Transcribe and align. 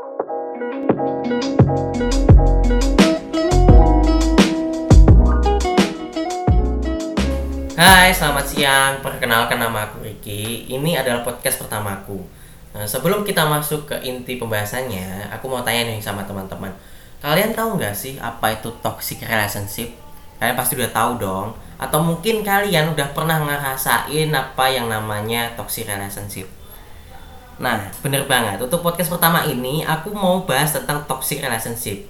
Hai, 0.00 0.08
selamat 8.16 8.46
siang. 8.48 9.04
Perkenalkan 9.04 9.60
nama 9.60 9.84
aku 9.84 10.00
Ricky. 10.00 10.64
Ini 10.72 11.04
adalah 11.04 11.20
podcast 11.20 11.60
pertamaku. 11.60 12.16
Nah, 12.72 12.88
sebelum 12.88 13.28
kita 13.28 13.44
masuk 13.44 13.92
ke 13.92 14.00
inti 14.00 14.40
pembahasannya, 14.40 15.28
aku 15.36 15.52
mau 15.52 15.60
tanya 15.60 15.92
nih 15.92 16.00
sama 16.00 16.24
teman-teman. 16.24 16.72
Kalian 17.20 17.52
tahu 17.52 17.76
nggak 17.76 17.92
sih 17.92 18.16
apa 18.16 18.56
itu 18.56 18.72
toxic 18.80 19.20
relationship? 19.20 19.92
Kalian 20.40 20.56
pasti 20.56 20.80
udah 20.80 20.88
tahu 20.96 21.20
dong. 21.20 21.52
Atau 21.76 22.00
mungkin 22.00 22.40
kalian 22.40 22.96
udah 22.96 23.12
pernah 23.12 23.36
ngerasain 23.36 24.32
apa 24.32 24.64
yang 24.72 24.88
namanya 24.88 25.52
toxic 25.60 25.84
relationship. 25.84 26.59
Nah, 27.60 27.92
bener 28.00 28.24
banget. 28.24 28.56
Untuk 28.56 28.80
podcast 28.80 29.12
pertama 29.12 29.44
ini, 29.44 29.84
aku 29.84 30.16
mau 30.16 30.48
bahas 30.48 30.72
tentang 30.72 31.04
toxic 31.04 31.44
relationship. 31.44 32.08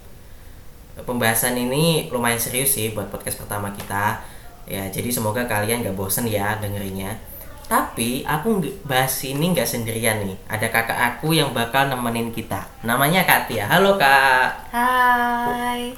Pembahasan 1.03 1.59
ini 1.59 2.07
lumayan 2.15 2.39
serius 2.39 2.79
sih 2.79 2.95
buat 2.95 3.11
podcast 3.11 3.43
pertama 3.43 3.75
kita. 3.75 4.23
Ya 4.71 4.87
jadi 4.87 5.11
semoga 5.11 5.43
kalian 5.51 5.83
gak 5.83 5.99
bosen 5.99 6.31
ya 6.31 6.55
dengerinnya. 6.63 7.19
Tapi 7.67 8.23
aku 8.23 8.63
bahas 8.87 9.11
ini 9.27 9.51
nggak 9.51 9.67
sendirian 9.67 10.23
nih. 10.23 10.39
Ada 10.47 10.71
kakak 10.71 10.99
aku 10.99 11.35
yang 11.35 11.51
bakal 11.51 11.91
nemenin 11.91 12.31
kita. 12.31 12.67
Namanya 12.87 13.23
Kak 13.27 13.47
Tia 13.47 13.67
halo 13.67 13.95
kak. 13.95 14.75
Hai. 14.75 15.95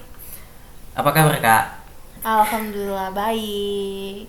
Apa 0.92 1.10
kabar 1.12 1.36
kak? 1.40 1.64
Alhamdulillah 2.20 3.12
baik. 3.16 4.28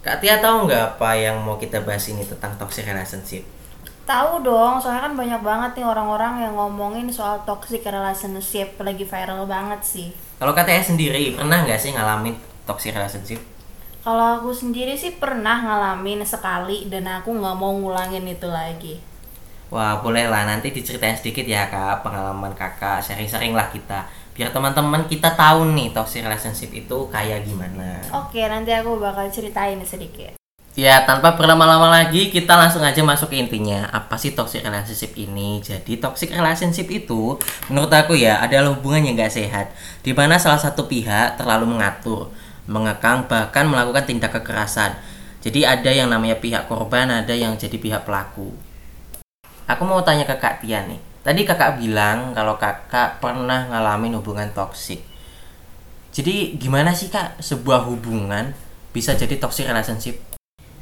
Kak 0.00 0.24
Tia 0.24 0.40
tahu 0.40 0.68
nggak 0.68 0.96
apa 0.96 1.10
yang 1.16 1.36
mau 1.40 1.60
kita 1.60 1.84
bahas 1.84 2.08
ini 2.08 2.24
tentang 2.24 2.56
toxic 2.56 2.88
relationship 2.88 3.44
Tahu 4.04 4.44
dong, 4.44 4.76
soalnya 4.76 5.08
kan 5.08 5.16
banyak 5.16 5.40
banget 5.40 5.70
nih 5.80 5.86
orang-orang 5.88 6.44
yang 6.44 6.52
ngomongin 6.52 7.08
soal 7.08 7.40
toxic 7.48 7.80
relationship 7.88 8.76
lagi 8.76 9.00
viral 9.00 9.48
banget 9.48 9.80
sih. 9.80 10.08
Kalau 10.36 10.52
Tia 10.52 10.84
sendiri 10.84 11.32
pernah 11.32 11.64
nggak 11.64 11.80
sih 11.80 11.96
ngalamin 11.96 12.36
toxic 12.68 12.92
relationship? 12.92 13.40
Kalau 14.04 14.36
aku 14.36 14.52
sendiri 14.52 14.92
sih 14.92 15.16
pernah 15.16 15.64
ngalamin 15.64 16.20
sekali 16.20 16.92
dan 16.92 17.08
aku 17.08 17.32
nggak 17.32 17.56
mau 17.56 17.72
ngulangin 17.72 18.28
itu 18.28 18.44
lagi. 18.44 19.00
Wah 19.72 20.04
boleh 20.04 20.28
lah 20.28 20.44
nanti 20.44 20.68
diceritain 20.68 21.16
sedikit 21.16 21.48
ya 21.48 21.72
kak 21.72 22.04
pengalaman 22.04 22.52
kakak 22.52 23.00
sharing-sharing 23.00 23.56
lah 23.56 23.72
kita 23.72 24.04
biar 24.36 24.52
teman-teman 24.52 25.08
kita 25.08 25.32
tahu 25.32 25.72
nih 25.72 25.96
toxic 25.96 26.20
relationship 26.20 26.68
itu 26.76 27.08
kayak 27.08 27.48
gimana. 27.48 28.04
Oke 28.12 28.44
nanti 28.44 28.68
aku 28.76 29.00
bakal 29.00 29.32
ceritain 29.32 29.80
sedikit. 29.80 30.36
Ya 30.74 31.06
tanpa 31.06 31.38
berlama-lama 31.38 31.86
lagi 31.86 32.34
kita 32.34 32.58
langsung 32.58 32.82
aja 32.82 32.98
masuk 33.06 33.30
ke 33.30 33.38
intinya 33.38 33.86
apa 33.94 34.18
sih 34.18 34.34
toxic 34.34 34.66
relationship 34.66 35.14
ini 35.14 35.62
Jadi 35.62 36.02
toxic 36.02 36.34
relationship 36.34 36.90
itu 36.90 37.38
menurut 37.70 37.94
aku 37.94 38.18
ya 38.18 38.42
adalah 38.42 38.74
hubungan 38.74 39.06
yang 39.06 39.14
gak 39.14 39.38
sehat 39.38 39.70
Di 40.02 40.10
mana 40.10 40.34
salah 40.34 40.58
satu 40.58 40.90
pihak 40.90 41.38
terlalu 41.38 41.78
mengatur 41.78 42.34
mengekang 42.64 43.28
bahkan 43.28 43.68
melakukan 43.68 44.04
tindak 44.08 44.32
kekerasan. 44.40 44.96
Jadi 45.44 45.68
ada 45.68 45.90
yang 45.92 46.08
namanya 46.08 46.40
pihak 46.40 46.64
korban, 46.64 47.12
ada 47.12 47.36
yang 47.36 47.52
jadi 47.60 47.76
pihak 47.76 48.08
pelaku. 48.08 48.56
Aku 49.68 49.82
mau 49.84 50.00
tanya 50.00 50.24
ke 50.24 50.36
Kak 50.40 50.64
Tia 50.64 50.84
nih. 50.88 51.00
Tadi 51.24 51.40
kakak 51.48 51.80
bilang 51.80 52.36
kalau 52.36 52.60
kakak 52.60 53.16
pernah 53.16 53.64
ngalamin 53.72 54.20
hubungan 54.20 54.52
toksik. 54.52 55.00
Jadi 56.12 56.60
gimana 56.60 56.92
sih 56.92 57.08
kak 57.08 57.40
sebuah 57.40 57.88
hubungan 57.88 58.52
bisa 58.92 59.16
jadi 59.16 59.40
toxic 59.40 59.64
relationship? 59.64 60.33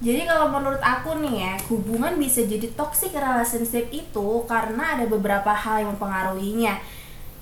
Jadi 0.03 0.27
kalau 0.27 0.51
menurut 0.51 0.83
aku 0.83 1.15
nih 1.23 1.35
ya, 1.47 1.55
hubungan 1.71 2.19
bisa 2.19 2.43
jadi 2.43 2.67
toxic 2.75 3.15
relationship 3.15 3.87
itu 3.95 4.43
karena 4.51 4.99
ada 4.99 5.07
beberapa 5.07 5.55
hal 5.55 5.87
yang 5.87 5.95
mempengaruhinya 5.95 6.75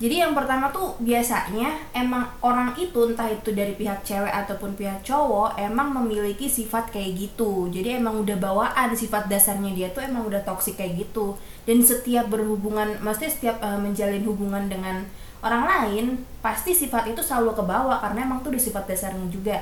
jadi 0.00 0.25
yang 0.25 0.33
pertama 0.33 0.72
tuh 0.72 0.97
biasanya 0.97 1.77
emang 1.92 2.25
orang 2.41 2.72
itu 2.81 3.05
entah 3.05 3.28
itu 3.28 3.53
dari 3.53 3.77
pihak 3.77 4.00
cewek 4.00 4.33
ataupun 4.33 4.72
pihak 4.72 5.05
cowok 5.05 5.60
emang 5.60 5.93
memiliki 5.93 6.49
sifat 6.49 6.88
kayak 6.88 7.20
gitu. 7.20 7.69
Jadi 7.69 8.00
emang 8.00 8.25
udah 8.25 8.41
bawaan 8.41 8.97
sifat 8.97 9.28
dasarnya 9.28 9.76
dia 9.76 9.93
tuh 9.93 10.00
emang 10.00 10.25
udah 10.25 10.41
toksik 10.41 10.81
kayak 10.81 11.04
gitu. 11.04 11.37
Dan 11.69 11.84
setiap 11.84 12.32
berhubungan, 12.32 12.97
maksudnya 13.04 13.28
setiap 13.28 13.56
uh, 13.60 13.76
menjalin 13.76 14.25
hubungan 14.25 14.72
dengan 14.72 15.04
orang 15.44 15.69
lain 15.69 16.25
pasti 16.41 16.72
sifat 16.72 17.12
itu 17.12 17.20
selalu 17.20 17.60
ke 17.60 17.65
bawah 17.69 18.00
karena 18.00 18.25
emang 18.25 18.41
tuh 18.41 18.56
udah 18.56 18.65
sifat 18.72 18.88
dasarnya 18.88 19.28
juga. 19.28 19.60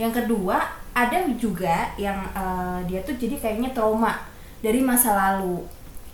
Yang 0.00 0.24
kedua 0.24 0.64
ada 0.96 1.28
juga 1.36 1.92
yang 2.00 2.24
uh, 2.32 2.80
dia 2.88 3.04
tuh 3.04 3.20
jadi 3.20 3.36
kayaknya 3.36 3.76
trauma 3.76 4.16
dari 4.64 4.80
masa 4.80 5.12
lalu. 5.12 5.60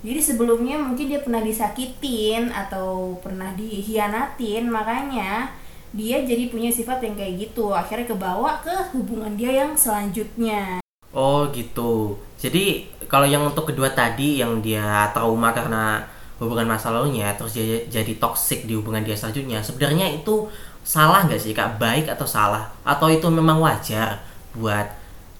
Jadi 0.03 0.19
sebelumnya 0.19 0.75
mungkin 0.75 1.07
dia 1.07 1.23
pernah 1.23 1.39
disakitin 1.39 2.51
atau 2.51 3.15
pernah 3.23 3.55
dihianatin 3.55 4.67
makanya 4.67 5.49
dia 5.95 6.19
jadi 6.21 6.51
punya 6.51 6.67
sifat 6.67 6.99
yang 6.99 7.15
kayak 7.15 7.47
gitu. 7.47 7.71
Akhirnya 7.71 8.11
kebawa 8.11 8.59
ke 8.59 8.75
hubungan 8.91 9.39
dia 9.39 9.63
yang 9.63 9.71
selanjutnya. 9.73 10.83
Oh 11.15 11.47
gitu. 11.55 12.19
Jadi 12.35 12.91
kalau 13.07 13.25
yang 13.25 13.47
untuk 13.47 13.71
kedua 13.71 13.89
tadi 13.95 14.43
yang 14.43 14.59
dia 14.59 15.09
trauma 15.15 15.55
karena 15.55 16.03
hubungan 16.37 16.69
masa 16.69 16.93
lalunya 16.93 17.33
terus 17.33 17.57
dia 17.57 17.81
jadi 17.89 18.13
toxic 18.21 18.69
di 18.69 18.77
hubungan 18.77 19.01
dia 19.01 19.17
selanjutnya 19.17 19.57
sebenarnya 19.57 20.21
itu 20.21 20.45
salah 20.87 21.27
nggak 21.27 21.35
sih 21.35 21.51
kak 21.51 21.75
baik 21.75 22.07
atau 22.07 22.23
salah 22.23 22.71
atau 22.87 23.11
itu 23.11 23.27
memang 23.27 23.59
wajar 23.59 24.23
buat 24.55 24.87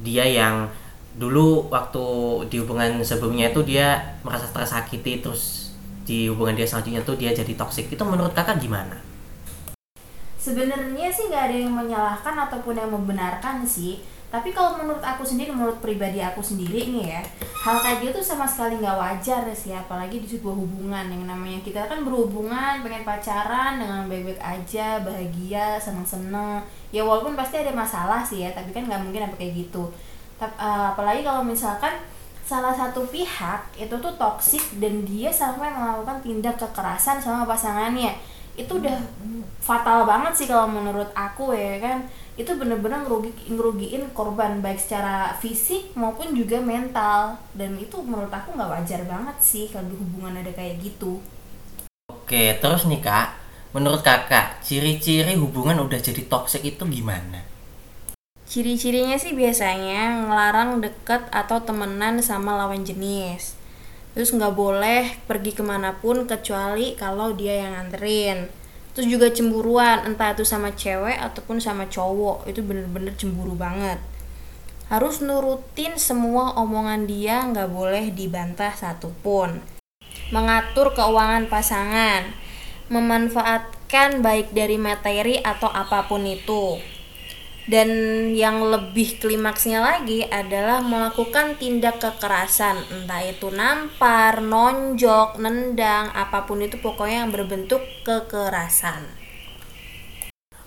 dia 0.03 0.28
yang 0.28 0.68
dulu 1.16 1.72
waktu 1.72 2.03
di 2.52 2.59
hubungan 2.59 3.00
sebelumnya 3.00 3.56
itu 3.56 3.63
dia 3.63 3.96
merasa 4.28 4.52
tersakiti 4.52 5.24
terus 5.24 5.72
di 6.03 6.28
hubungan 6.28 6.59
dia 6.59 6.68
selanjutnya 6.68 7.00
tuh 7.07 7.16
dia 7.16 7.31
jadi 7.31 7.56
toksik 7.56 7.88
itu 7.88 8.03
menurut 8.03 8.36
kakak 8.36 8.59
gimana? 8.59 9.00
Sebenarnya 10.36 11.07
sih 11.12 11.31
nggak 11.31 11.44
ada 11.52 11.56
yang 11.56 11.74
menyalahkan 11.75 12.36
ataupun 12.47 12.75
yang 12.75 12.91
membenarkan 12.91 13.63
sih. 13.63 14.03
Tapi 14.28 14.52
kalau 14.52 14.76
menurut 14.76 15.00
aku 15.00 15.24
sendiri, 15.24 15.56
menurut 15.56 15.80
pribadi 15.80 16.20
aku 16.20 16.44
sendiri 16.44 16.92
nih 16.92 17.16
ya, 17.16 17.22
hal 17.64 17.80
kayak 17.80 18.12
gitu 18.12 18.20
sama 18.20 18.44
sekali 18.44 18.76
nggak 18.76 19.00
wajar 19.00 19.48
sih, 19.56 19.72
apalagi 19.72 20.20
di 20.20 20.28
sebuah 20.28 20.52
hubungan 20.52 21.08
yang 21.08 21.24
namanya 21.24 21.64
kita 21.64 21.88
kan 21.88 22.04
berhubungan, 22.04 22.84
pengen 22.84 23.08
pacaran 23.08 23.80
dengan 23.80 24.04
baik-baik 24.12 24.44
aja, 24.44 25.00
bahagia, 25.00 25.80
seneng-seneng. 25.80 26.60
Ya 26.92 27.08
walaupun 27.08 27.40
pasti 27.40 27.64
ada 27.64 27.72
masalah 27.72 28.20
sih 28.20 28.44
ya, 28.44 28.52
tapi 28.52 28.76
kan 28.76 28.84
nggak 28.84 29.00
mungkin 29.00 29.32
apa 29.32 29.36
kayak 29.40 29.64
gitu. 29.64 29.88
Uh, 30.38 30.92
apalagi 30.92 31.24
kalau 31.24 31.42
misalkan 31.42 31.96
salah 32.44 32.76
satu 32.76 33.08
pihak 33.08 33.76
itu 33.76 33.96
tuh 33.96 34.14
toksik 34.20 34.80
dan 34.80 35.08
dia 35.08 35.32
sampai 35.32 35.72
melakukan 35.72 36.20
tindak 36.20 36.60
kekerasan 36.60 37.20
sama 37.24 37.48
pasangannya. 37.48 38.12
Itu 38.60 38.84
udah 38.84 38.96
fatal 39.64 40.04
banget 40.04 40.34
sih 40.36 40.48
kalau 40.52 40.68
menurut 40.68 41.12
aku 41.16 41.56
ya 41.56 41.80
kan 41.80 42.04
itu 42.38 42.53
bener-bener 42.53 43.02
ngerugi, 43.02 43.34
ngerugiin 43.50 44.14
korban 44.14 44.62
baik 44.62 44.78
secara 44.78 45.34
fisik 45.42 45.90
maupun 45.98 46.38
juga 46.38 46.62
mental 46.62 47.42
dan 47.58 47.74
itu 47.81 47.98
menurut 48.06 48.30
aku 48.30 48.53
nggak 48.53 48.72
wajar 48.78 49.02
banget 49.09 49.38
sih 49.42 49.66
kalau 49.74 49.90
hubungan 49.98 50.38
ada 50.38 50.53
kayak 50.53 50.78
gitu 50.78 51.18
oke 52.14 52.44
terus 52.62 52.86
nih 52.86 53.02
kak 53.02 53.34
menurut 53.74 54.06
kakak 54.06 54.62
ciri-ciri 54.62 55.34
hubungan 55.34 55.81
udah 55.81 55.98
jadi 55.98 56.30
toksik 56.30 56.62
itu 56.62 56.86
gimana 56.86 57.58
Ciri-cirinya 58.48 59.19
sih 59.19 59.36
biasanya 59.36 60.24
ngelarang 60.24 60.80
deket 60.80 61.28
atau 61.36 61.59
temenan 61.59 62.24
sama 62.24 62.56
lawan 62.56 62.88
jenis. 62.88 63.59
Terus 64.16 64.31
nggak 64.31 64.56
boleh 64.56 65.19
pergi 65.28 65.52
ke 65.52 65.59
mana 65.68 66.00
pun 66.00 66.24
kecuali 66.24 66.96
kalau 66.96 67.36
dia 67.36 67.68
yang 67.68 67.75
nganterin. 67.75 68.48
Terus 68.97 69.13
juga 69.13 69.30
cemburuan, 69.30 70.09
entah 70.09 70.34
itu 70.34 70.41
sama 70.41 70.74
cewek 70.74 71.22
ataupun 71.22 71.62
sama 71.62 71.85
cowok. 71.85 72.50
Itu 72.50 72.66
bener-bener 72.66 73.13
cemburu 73.13 73.53
banget. 73.53 74.02
Harus 74.90 75.22
nurutin 75.22 76.02
semua 76.02 76.58
omongan 76.58 77.06
dia, 77.06 77.46
nggak 77.46 77.69
boleh 77.69 78.09
dibantah 78.09 78.74
satupun. 78.74 79.62
Mengatur 80.34 80.97
keuangan 80.97 81.46
pasangan. 81.46 82.25
Memanfaatkan 82.89 84.25
baik 84.25 84.57
dari 84.57 84.81
materi 84.81 85.45
atau 85.45 85.69
apa 85.69 86.10
pun 86.10 86.25
itu 86.25 86.97
dan 87.68 87.90
yang 88.31 88.64
lebih 88.64 89.19
klimaksnya 89.19 89.84
lagi 89.84 90.24
adalah 90.24 90.80
melakukan 90.80 91.60
tindak 91.60 92.00
kekerasan 92.00 92.80
entah 92.88 93.19
itu 93.28 93.52
nampar, 93.52 94.40
nonjok, 94.40 95.36
nendang, 95.36 96.08
apa 96.16 96.48
pun 96.48 96.64
itu 96.64 96.80
pokoknya 96.80 97.28
yang 97.28 97.31
berbentuk 97.36 97.84
kekerasan. 98.08 99.04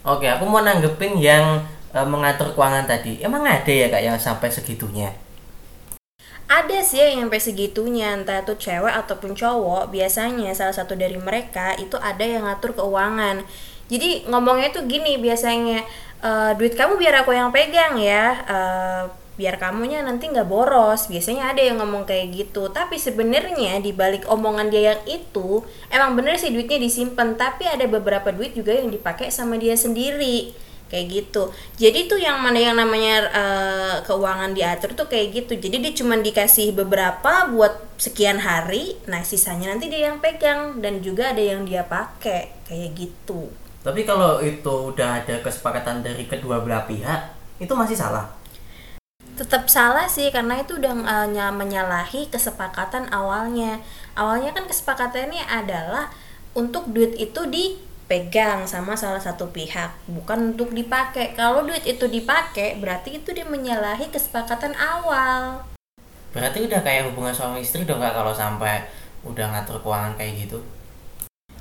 Oke, 0.04 0.28
aku 0.28 0.44
mau 0.44 0.60
nanggepin 0.60 1.16
yang 1.16 1.64
e, 1.92 1.98
mengatur 2.04 2.52
keuangan 2.52 2.84
tadi. 2.84 3.20
Emang 3.24 3.48
ada 3.48 3.68
ya 3.68 3.88
kak 3.88 4.04
yang 4.04 4.16
sampai 4.20 4.48
segitunya? 4.52 5.12
Ada 6.52 6.84
sih 6.84 7.00
yang 7.00 7.28
sampai 7.28 7.40
segitunya, 7.40 8.12
entah 8.12 8.44
itu 8.44 8.56
cewek 8.60 8.92
ataupun 8.92 9.32
cowok. 9.32 9.88
Biasanya 9.88 10.52
salah 10.52 10.76
satu 10.76 10.96
dari 10.96 11.16
mereka 11.16 11.76
itu 11.80 11.96
ada 11.96 12.24
yang 12.24 12.44
ngatur 12.44 12.76
keuangan. 12.76 13.44
Jadi 13.90 14.30
ngomongnya 14.30 14.70
tuh 14.70 14.86
gini 14.86 15.18
biasanya 15.18 15.82
uh, 16.24 16.52
duit 16.56 16.76
kamu 16.76 17.00
biar 17.00 17.24
aku 17.24 17.32
yang 17.34 17.50
pegang 17.52 17.96
ya. 18.00 18.44
Uh, 18.46 19.04
biar 19.40 19.56
kamunya 19.56 20.04
nanti 20.04 20.28
nggak 20.28 20.44
boros. 20.44 21.08
Biasanya 21.08 21.56
ada 21.56 21.62
yang 21.64 21.80
ngomong 21.80 22.04
kayak 22.04 22.36
gitu. 22.36 22.68
Tapi 22.68 23.00
sebenarnya 23.00 23.80
di 23.80 23.96
balik 23.96 24.28
omongan 24.28 24.68
dia 24.68 24.94
yang 24.94 25.02
itu 25.08 25.64
emang 25.88 26.12
bener 26.12 26.36
sih 26.36 26.52
duitnya 26.52 26.76
disimpan. 26.76 27.40
Tapi 27.40 27.64
ada 27.64 27.88
beberapa 27.88 28.28
duit 28.36 28.52
juga 28.52 28.76
yang 28.76 28.92
dipakai 28.92 29.32
sama 29.32 29.56
dia 29.56 29.74
sendiri. 29.74 30.52
Kayak 30.90 31.06
gitu. 31.08 31.54
Jadi 31.78 32.10
tuh 32.10 32.18
yang 32.18 32.42
mana 32.42 32.58
yang 32.58 32.74
namanya 32.74 33.30
uh, 33.30 33.96
keuangan 34.04 34.52
diatur 34.52 34.92
tuh 34.92 35.06
kayak 35.06 35.32
gitu. 35.32 35.56
Jadi 35.56 35.76
dia 35.78 35.92
cuma 35.94 36.18
dikasih 36.18 36.74
beberapa 36.74 37.48
buat 37.48 37.78
sekian 37.96 38.42
hari. 38.42 38.98
Nah 39.06 39.22
sisanya 39.22 39.72
nanti 39.72 39.88
dia 39.88 40.12
yang 40.12 40.20
pegang. 40.20 40.82
Dan 40.84 41.00
juga 41.00 41.32
ada 41.32 41.40
yang 41.40 41.64
dia 41.64 41.86
pakai. 41.86 42.52
Kayak 42.68 42.90
gitu 42.98 43.69
tapi 43.80 44.04
kalau 44.04 44.44
itu 44.44 44.92
udah 44.92 45.24
ada 45.24 45.40
kesepakatan 45.40 46.04
dari 46.04 46.28
kedua 46.28 46.60
belah 46.60 46.84
pihak 46.84 47.32
itu 47.56 47.72
masih 47.72 47.96
salah. 47.96 48.28
Tetap 49.40 49.72
salah 49.72 50.04
sih 50.04 50.28
karena 50.28 50.60
itu 50.60 50.76
udah 50.76 50.92
uh, 51.00 51.52
menyalahi 51.56 52.28
kesepakatan 52.28 53.08
awalnya. 53.08 53.80
Awalnya 54.12 54.52
kan 54.52 54.68
kesepakatannya 54.68 55.48
adalah 55.48 56.12
untuk 56.52 56.92
duit 56.92 57.16
itu 57.16 57.40
dipegang 57.48 58.68
sama 58.68 58.92
salah 59.00 59.20
satu 59.20 59.48
pihak 59.48 59.96
bukan 60.12 60.52
untuk 60.52 60.76
dipakai. 60.76 61.32
Kalau 61.32 61.64
duit 61.64 61.88
itu 61.88 62.04
dipakai 62.04 62.76
berarti 62.76 63.24
itu 63.24 63.32
dia 63.32 63.48
menyalahi 63.48 64.12
kesepakatan 64.12 64.76
awal. 64.76 65.64
Berarti 66.36 66.68
udah 66.68 66.84
kayak 66.84 67.08
hubungan 67.08 67.32
suami 67.32 67.64
istri 67.64 67.88
dong 67.88 68.04
nggak 68.04 68.12
kalau 68.12 68.36
sampai 68.36 68.84
udah 69.24 69.56
ngatur 69.56 69.80
keuangan 69.80 70.12
kayak 70.20 70.48
gitu 70.48 70.60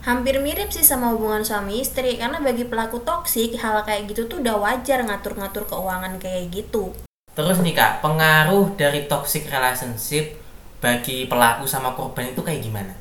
hampir 0.07 0.39
mirip 0.39 0.71
sih 0.71 0.83
sama 0.83 1.11
hubungan 1.11 1.43
suami 1.43 1.83
istri 1.83 2.15
karena 2.15 2.39
bagi 2.39 2.63
pelaku 2.67 3.03
toksik 3.03 3.59
hal 3.59 3.83
kayak 3.83 4.07
gitu 4.11 4.27
tuh 4.31 4.39
udah 4.39 4.55
wajar 4.59 5.03
ngatur-ngatur 5.03 5.67
keuangan 5.67 6.15
kayak 6.19 6.51
gitu 6.51 6.95
Terus 7.39 7.63
nih 7.63 7.71
kak, 7.71 8.03
pengaruh 8.03 8.75
dari 8.75 9.07
toxic 9.07 9.47
relationship 9.47 10.35
bagi 10.83 11.23
pelaku 11.23 11.63
sama 11.71 11.95
korban 11.95 12.35
itu 12.35 12.43
kayak 12.43 12.59
gimana? 12.59 12.91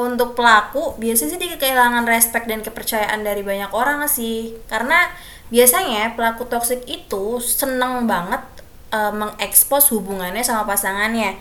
Untuk 0.00 0.32
pelaku, 0.32 0.96
biasanya 0.96 1.36
sih 1.36 1.40
dia 1.40 1.60
kehilangan 1.60 2.08
respect 2.08 2.48
dan 2.48 2.64
kepercayaan 2.64 3.20
dari 3.20 3.44
banyak 3.44 3.76
orang 3.76 4.08
sih. 4.08 4.56
Karena 4.72 5.12
biasanya 5.52 6.16
pelaku 6.16 6.48
toxic 6.48 6.80
itu 6.88 7.44
seneng 7.44 8.08
banget 8.08 8.40
uh, 8.88 9.12
mengekspos 9.12 9.92
hubungannya 9.92 10.40
sama 10.40 10.64
pasangannya. 10.64 11.36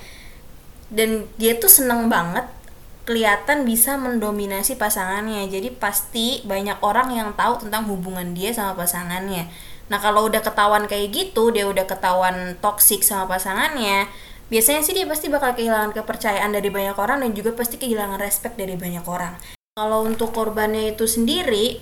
Dan 0.91 1.31
dia 1.39 1.55
tuh 1.55 1.71
seneng 1.71 2.11
banget 2.11 2.43
kelihatan 3.09 3.65
bisa 3.65 3.97
mendominasi 3.97 4.77
pasangannya. 4.77 5.49
Jadi 5.49 5.73
pasti 5.73 6.45
banyak 6.45 6.77
orang 6.85 7.09
yang 7.09 7.33
tahu 7.33 7.65
tentang 7.65 7.89
hubungan 7.89 8.37
dia 8.37 8.53
sama 8.53 8.77
pasangannya 8.77 9.49
Nah 9.89 9.97
kalau 9.97 10.29
udah 10.29 10.39
ketahuan 10.45 10.85
kayak 10.85 11.09
gitu, 11.11 11.49
dia 11.49 11.65
udah 11.65 11.89
ketahuan 11.89 12.55
toksik 12.61 13.01
sama 13.01 13.25
pasangannya, 13.35 14.05
biasanya 14.53 14.85
sih 14.85 14.93
dia 14.93 15.09
pasti 15.09 15.33
bakal 15.33 15.57
kehilangan 15.57 15.97
kepercayaan 15.97 16.53
dari 16.53 16.69
banyak 16.69 16.95
orang 16.95 17.25
dan 17.25 17.33
juga 17.33 17.57
pasti 17.57 17.81
kehilangan 17.81 18.21
respect 18.21 18.55
dari 18.55 18.77
banyak 18.77 19.03
orang. 19.09 19.33
Kalau 19.73 20.05
untuk 20.05 20.29
korbannya 20.29 20.93
itu 20.93 21.09
sendiri, 21.09 21.81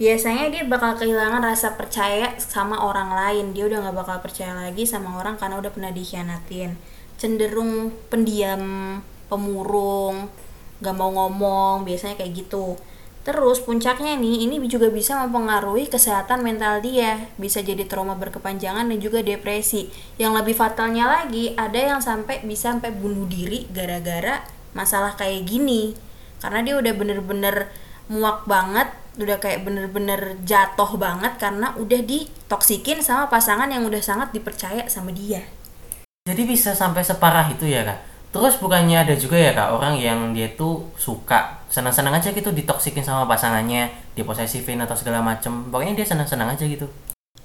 biasanya 0.00 0.48
dia 0.48 0.64
bakal 0.64 0.96
kehilangan 0.96 1.44
rasa 1.44 1.76
percaya 1.76 2.32
sama 2.40 2.80
orang 2.80 3.12
lain. 3.12 3.46
Dia 3.52 3.68
udah 3.68 3.92
gak 3.92 3.96
bakal 4.00 4.16
percaya 4.24 4.56
lagi 4.56 4.88
sama 4.88 5.20
orang 5.20 5.36
karena 5.36 5.60
udah 5.60 5.72
pernah 5.74 5.92
dikhianatin. 5.92 6.80
Cenderung 7.20 7.92
pendiam, 8.08 8.96
pemurung, 9.28 10.32
gak 10.82 10.96
mau 10.98 11.14
ngomong, 11.14 11.86
biasanya 11.86 12.18
kayak 12.18 12.44
gitu. 12.44 12.76
Terus 13.22 13.62
puncaknya 13.62 14.18
nih, 14.18 14.50
ini 14.50 14.58
juga 14.66 14.90
bisa 14.90 15.14
mempengaruhi 15.22 15.86
kesehatan 15.86 16.42
mental 16.42 16.82
dia, 16.82 17.30
bisa 17.38 17.62
jadi 17.62 17.86
trauma 17.86 18.18
berkepanjangan 18.18 18.90
dan 18.90 18.98
juga 18.98 19.22
depresi. 19.22 19.86
Yang 20.18 20.42
lebih 20.42 20.54
fatalnya 20.58 21.06
lagi, 21.06 21.54
ada 21.54 21.78
yang 21.78 22.02
sampai 22.02 22.42
bisa 22.42 22.74
sampai 22.74 22.90
bunuh 22.90 23.30
diri 23.30 23.70
gara-gara 23.70 24.42
masalah 24.74 25.14
kayak 25.14 25.46
gini. 25.46 25.94
Karena 26.42 26.66
dia 26.66 26.74
udah 26.74 26.92
bener-bener 26.98 27.70
muak 28.10 28.42
banget, 28.50 28.90
udah 29.22 29.38
kayak 29.38 29.62
bener-bener 29.62 30.34
jatuh 30.42 30.98
banget 30.98 31.38
karena 31.38 31.78
udah 31.78 32.02
ditoksikin 32.02 33.06
sama 33.06 33.30
pasangan 33.30 33.70
yang 33.70 33.86
udah 33.86 34.02
sangat 34.02 34.34
dipercaya 34.34 34.90
sama 34.90 35.14
dia. 35.14 35.46
Jadi 36.26 36.42
bisa 36.42 36.74
sampai 36.74 37.06
separah 37.06 37.54
itu 37.54 37.70
ya 37.70 37.86
kak? 37.86 38.11
Terus 38.32 38.56
bukannya 38.56 39.04
ada 39.04 39.12
juga 39.12 39.36
ya 39.36 39.52
kak 39.52 39.76
orang 39.76 40.00
yang 40.00 40.32
dia 40.32 40.48
tuh 40.56 40.88
suka 40.96 41.60
senang-senang 41.68 42.16
aja 42.16 42.32
gitu 42.32 42.48
ditoksikin 42.48 43.04
sama 43.04 43.28
pasangannya, 43.28 43.92
diposesifin 44.16 44.80
atau 44.80 44.96
segala 44.96 45.20
macem. 45.20 45.68
Pokoknya 45.68 46.00
dia 46.00 46.06
senang-senang 46.08 46.48
aja 46.48 46.64
gitu. 46.64 46.88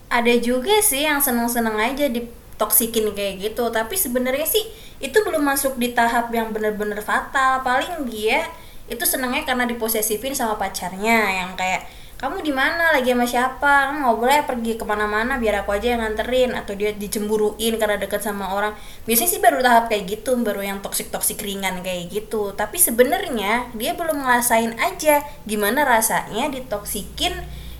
Ada 0.08 0.40
juga 0.40 0.80
sih 0.80 1.04
yang 1.04 1.20
senang-senang 1.20 1.76
aja 1.76 2.08
ditoksikin 2.08 3.12
kayak 3.12 3.52
gitu, 3.52 3.68
tapi 3.68 4.00
sebenarnya 4.00 4.48
sih 4.48 4.64
itu 5.04 5.20
belum 5.20 5.44
masuk 5.44 5.76
di 5.76 5.92
tahap 5.92 6.32
yang 6.32 6.56
bener-bener 6.56 7.04
fatal. 7.04 7.60
Paling 7.68 8.08
dia 8.08 8.48
itu 8.88 9.04
senangnya 9.04 9.44
karena 9.44 9.68
diposesifin 9.68 10.32
sama 10.32 10.56
pacarnya 10.56 11.44
yang 11.44 11.52
kayak 11.60 11.84
kamu 12.18 12.42
di 12.42 12.50
mana? 12.50 12.98
Lagi 12.98 13.14
sama 13.14 13.30
siapa? 13.30 13.94
Kamu 13.94 14.02
nggak 14.02 14.18
boleh 14.18 14.40
pergi 14.50 14.74
ke 14.74 14.82
mana-mana 14.90 15.38
biar 15.38 15.62
aku 15.62 15.78
aja 15.78 15.94
yang 15.94 16.02
nganterin. 16.02 16.58
Atau 16.58 16.74
dia 16.74 16.90
dicemburuin 16.98 17.78
karena 17.78 18.02
deket 18.02 18.26
sama 18.26 18.58
orang. 18.58 18.74
Biasanya 19.06 19.30
sih 19.30 19.42
baru 19.42 19.62
tahap 19.62 19.86
kayak 19.94 20.04
gitu 20.10 20.34
baru 20.42 20.66
yang 20.66 20.82
toksik 20.82 21.14
toksik 21.14 21.38
ringan 21.46 21.86
kayak 21.86 22.10
gitu. 22.10 22.58
Tapi 22.58 22.82
sebenarnya 22.82 23.70
dia 23.78 23.94
belum 23.94 24.26
ngerasain 24.26 24.74
aja 24.82 25.22
gimana 25.46 25.86
rasanya 25.86 26.50
ditoksikin. 26.50 27.38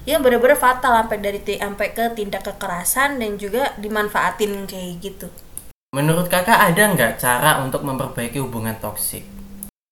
Yang 0.08 0.20
bener-bener 0.24 0.56
fatal 0.56 0.96
sampai 1.04 1.18
dari 1.20 1.42
sampai 1.44 1.88
ke 1.92 2.06
tindak 2.16 2.46
kekerasan 2.46 3.20
dan 3.20 3.36
juga 3.36 3.74
dimanfaatin 3.76 4.70
kayak 4.70 4.94
gitu. 5.02 5.28
Menurut 5.92 6.30
kakak 6.30 6.62
ada 6.62 6.94
nggak 6.94 7.18
cara 7.18 7.60
untuk 7.66 7.84
memperbaiki 7.84 8.40
hubungan 8.40 8.78
toksik 8.80 9.37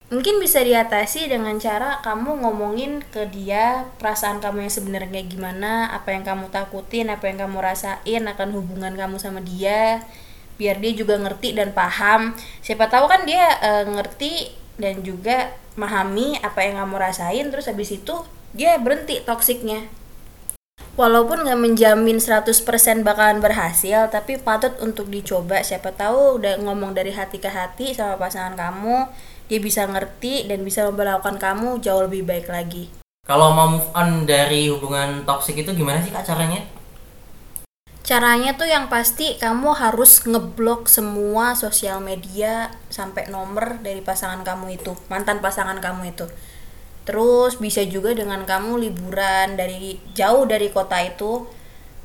mungkin 0.06 0.38
bisa 0.38 0.62
diatasi 0.62 1.26
dengan 1.26 1.58
cara 1.58 1.98
kamu 2.06 2.46
ngomongin 2.46 3.02
ke 3.10 3.26
dia 3.26 3.90
perasaan 3.98 4.38
kamu 4.38 4.70
yang 4.70 4.72
sebenarnya 4.72 5.22
gimana 5.26 5.90
apa 5.90 6.14
yang 6.14 6.22
kamu 6.22 6.46
takutin 6.54 7.10
apa 7.10 7.26
yang 7.26 7.42
kamu 7.42 7.58
rasain 7.58 8.22
akan 8.22 8.48
hubungan 8.54 8.94
kamu 8.94 9.18
sama 9.18 9.42
dia 9.42 10.06
biar 10.56 10.80
dia 10.80 10.92
juga 10.96 11.20
ngerti 11.20 11.52
dan 11.56 11.72
paham. 11.76 12.32
Siapa 12.64 12.88
tahu 12.88 13.06
kan 13.06 13.28
dia 13.28 13.60
e, 13.60 13.70
ngerti 13.92 14.32
dan 14.80 15.04
juga 15.04 15.52
memahami 15.76 16.40
apa 16.40 16.64
yang 16.64 16.80
kamu 16.84 16.96
rasain 16.96 17.46
terus 17.52 17.68
habis 17.68 17.92
itu 17.92 18.24
dia 18.56 18.80
berhenti 18.80 19.20
toksiknya. 19.20 19.84
Walaupun 20.96 21.44
nggak 21.44 21.60
menjamin 21.60 22.16
100% 22.16 22.56
bakalan 23.04 23.44
berhasil 23.44 24.08
tapi 24.08 24.40
patut 24.40 24.72
untuk 24.80 25.12
dicoba. 25.12 25.60
Siapa 25.60 25.92
tahu 25.92 26.40
udah 26.40 26.56
ngomong 26.64 26.96
dari 26.96 27.12
hati 27.12 27.36
ke 27.36 27.52
hati 27.52 27.92
sama 27.92 28.16
pasangan 28.16 28.56
kamu 28.56 29.04
dia 29.46 29.58
bisa 29.62 29.86
ngerti 29.86 30.50
dan 30.50 30.66
bisa 30.66 30.86
memperlakukan 30.86 31.38
kamu 31.38 31.78
jauh 31.82 32.06
lebih 32.06 32.26
baik 32.26 32.50
lagi. 32.50 32.90
Kalau 33.26 33.50
mau 33.50 33.66
move 33.66 33.90
on 33.94 34.22
dari 34.22 34.70
hubungan 34.70 35.26
toksik 35.26 35.58
itu 35.58 35.74
gimana 35.74 35.98
sih 35.98 36.14
kak 36.14 36.22
caranya? 36.22 36.62
Caranya 38.06 38.54
tuh 38.54 38.70
yang 38.70 38.86
pasti 38.86 39.34
kamu 39.34 39.74
harus 39.74 40.22
ngeblok 40.22 40.86
semua 40.86 41.58
sosial 41.58 41.98
media 41.98 42.70
sampai 42.86 43.26
nomor 43.26 43.82
dari 43.82 43.98
pasangan 43.98 44.46
kamu 44.46 44.78
itu, 44.78 44.94
mantan 45.10 45.42
pasangan 45.42 45.82
kamu 45.82 46.14
itu. 46.14 46.30
Terus 47.02 47.58
bisa 47.58 47.82
juga 47.82 48.14
dengan 48.14 48.46
kamu 48.46 48.78
liburan 48.78 49.58
dari 49.58 49.98
jauh 50.14 50.46
dari 50.46 50.70
kota 50.70 51.02
itu 51.02 51.50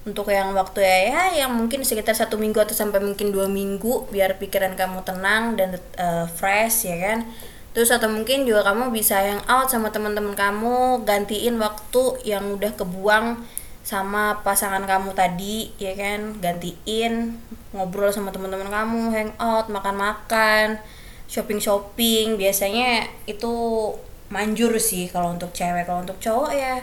untuk 0.01 0.33
yang 0.33 0.57
waktu 0.57 0.81
ya, 0.81 0.97
ya 1.13 1.23
yang 1.45 1.53
mungkin 1.53 1.85
sekitar 1.85 2.17
satu 2.17 2.33
minggu 2.41 2.57
atau 2.57 2.73
sampai 2.73 2.97
mungkin 2.97 3.29
dua 3.29 3.45
minggu 3.45 4.09
biar 4.09 4.41
pikiran 4.41 4.73
kamu 4.73 5.05
tenang 5.05 5.53
dan 5.53 5.77
uh, 6.01 6.25
fresh 6.25 6.89
ya 6.89 6.97
kan? 6.97 7.29
Terus 7.71 7.93
atau 7.93 8.09
mungkin 8.09 8.43
juga 8.43 8.65
kamu 8.65 8.89
bisa 8.89 9.21
yang 9.21 9.39
out 9.45 9.69
sama 9.69 9.93
teman-teman 9.93 10.33
kamu 10.33 11.05
gantiin 11.05 11.55
waktu 11.61 12.03
yang 12.25 12.57
udah 12.57 12.73
kebuang 12.73 13.45
sama 13.85 14.41
pasangan 14.41 14.83
kamu 14.89 15.13
tadi 15.13 15.69
ya 15.77 15.93
kan? 15.93 16.33
Gantiin 16.41 17.37
ngobrol 17.71 18.09
sama 18.09 18.33
teman-teman 18.33 18.73
kamu 18.73 19.01
hang 19.13 19.31
out 19.37 19.69
makan-makan 19.69 20.81
shopping-shopping. 21.29 22.41
Biasanya 22.41 23.05
itu 23.29 23.53
manjur 24.33 24.73
sih 24.81 25.07
kalau 25.13 25.37
untuk 25.37 25.53
cewek. 25.53 25.85
Kalau 25.85 26.01
untuk 26.01 26.17
cowok 26.17 26.51
ya 26.57 26.81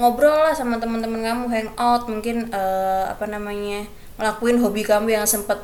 ngobrol 0.00 0.48
lah 0.48 0.56
sama 0.56 0.80
teman-teman 0.80 1.20
kamu 1.20 1.44
hangout 1.52 2.08
mungkin 2.08 2.48
uh, 2.56 3.12
apa 3.12 3.28
namanya 3.28 3.84
ngelakuin 4.16 4.56
hobi 4.64 4.80
kamu 4.80 5.12
yang 5.12 5.28
sempat 5.28 5.60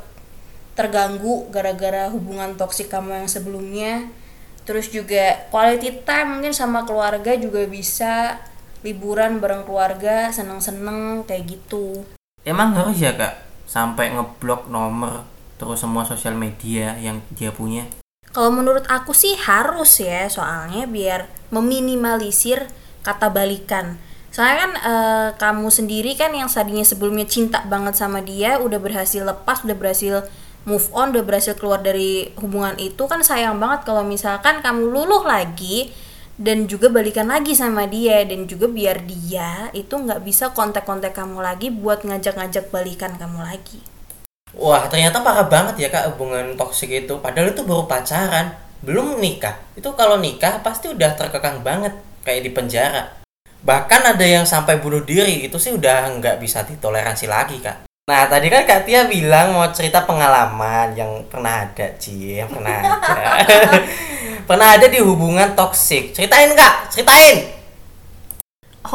terganggu 0.77 1.49
gara-gara 1.49 2.05
hubungan 2.13 2.53
toksik 2.53 2.93
kamu 2.93 3.25
yang 3.25 3.27
sebelumnya. 3.27 4.13
Terus 4.61 4.93
juga 4.93 5.49
quality 5.49 6.05
time 6.05 6.37
mungkin 6.37 6.53
sama 6.53 6.85
keluarga 6.85 7.33
juga 7.33 7.65
bisa 7.65 8.37
liburan 8.85 9.41
bareng 9.41 9.65
keluarga 9.65 10.29
seneng-seneng 10.29 11.25
kayak 11.25 11.57
gitu. 11.57 12.05
Emang 12.45 12.77
harus 12.77 13.01
ya 13.01 13.17
kak? 13.17 13.41
Sampai 13.65 14.13
ngeblok 14.13 14.69
nomor 14.69 15.25
terus 15.57 15.81
semua 15.81 16.05
sosial 16.05 16.37
media 16.37 16.93
yang 17.01 17.25
dia 17.33 17.49
punya? 17.49 17.89
Kalau 18.29 18.53
menurut 18.53 18.85
aku 18.85 19.17
sih 19.17 19.33
harus 19.33 19.97
ya 19.97 20.29
soalnya 20.29 20.85
biar 20.85 21.25
meminimalisir 21.49 22.69
kata 23.01 23.33
balikan 23.33 23.97
Soalnya 24.37 24.69
kan 24.69 24.73
eh, 24.77 25.29
kamu 25.33 25.73
sendiri 25.73 26.13
kan 26.13 26.29
yang 26.29 26.45
tadinya 26.45 26.85
sebelumnya 26.85 27.25
cinta 27.25 27.65
banget 27.65 27.97
sama 27.97 28.21
dia, 28.21 28.61
udah 28.61 28.77
berhasil 28.77 29.25
lepas, 29.25 29.65
udah 29.65 29.73
berhasil 29.73 30.29
move 30.69 30.85
on, 30.93 31.09
udah 31.09 31.25
berhasil 31.25 31.57
keluar 31.57 31.81
dari 31.81 32.29
hubungan 32.37 32.77
itu 32.77 33.01
kan 33.09 33.25
sayang 33.25 33.57
banget 33.57 33.89
kalau 33.89 34.05
misalkan 34.05 34.61
kamu 34.61 34.93
luluh 34.93 35.25
lagi 35.25 35.89
dan 36.37 36.69
juga 36.69 36.93
balikan 36.93 37.25
lagi 37.25 37.57
sama 37.57 37.89
dia 37.89 38.21
dan 38.29 38.45
juga 38.45 38.69
biar 38.69 39.09
dia 39.09 39.73
itu 39.73 39.97
nggak 39.97 40.21
bisa 40.21 40.53
kontak-kontak 40.53 41.17
kamu 41.17 41.41
lagi 41.41 41.73
buat 41.73 42.05
ngajak-ngajak 42.05 42.69
balikan 42.69 43.17
kamu 43.17 43.41
lagi. 43.41 43.81
Wah, 44.53 44.85
ternyata 44.85 45.25
parah 45.25 45.49
banget 45.49 45.81
ya 45.81 45.89
kak 45.89 46.13
hubungan 46.13 46.53
toksik 46.53 46.93
itu. 46.93 47.17
Padahal 47.17 47.57
itu 47.57 47.65
baru 47.65 47.89
pacaran, 47.89 48.53
belum 48.85 49.17
nikah. 49.17 49.57
Itu 49.73 49.97
kalau 49.97 50.21
nikah 50.21 50.61
pasti 50.61 50.93
udah 50.93 51.17
terkekang 51.17 51.65
banget, 51.65 51.97
kayak 52.21 52.45
di 52.45 52.53
penjara. 52.53 53.17
Bahkan 53.63 54.01
ada 54.13 54.25
yang 54.25 54.45
sampai 54.45 54.77
bunuh 54.77 55.01
diri, 55.01 55.45
itu 55.47 55.57
sih 55.57 55.73
udah 55.73 56.17
nggak 56.19 56.37
bisa 56.41 56.61
ditoleransi 56.65 57.25
lagi 57.25 57.57
kak. 57.61 57.87
Nah, 58.07 58.23
tadi 58.31 58.47
kan 58.47 58.63
Kak 58.63 58.87
Tia 58.87 59.03
bilang 59.03 59.51
mau 59.51 59.67
cerita 59.75 60.07
pengalaman 60.07 60.95
yang 60.95 61.27
pernah 61.27 61.67
ada, 61.67 61.91
Ci, 61.99 62.39
yang 62.39 62.47
pernah 62.47 62.79
ada. 62.79 63.83
pernah 64.47 64.79
ada 64.79 64.87
di 64.87 65.03
hubungan 65.03 65.51
toksik. 65.51 66.15
Ceritain 66.15 66.55
Kak, 66.55 66.87
ceritain. 66.87 67.51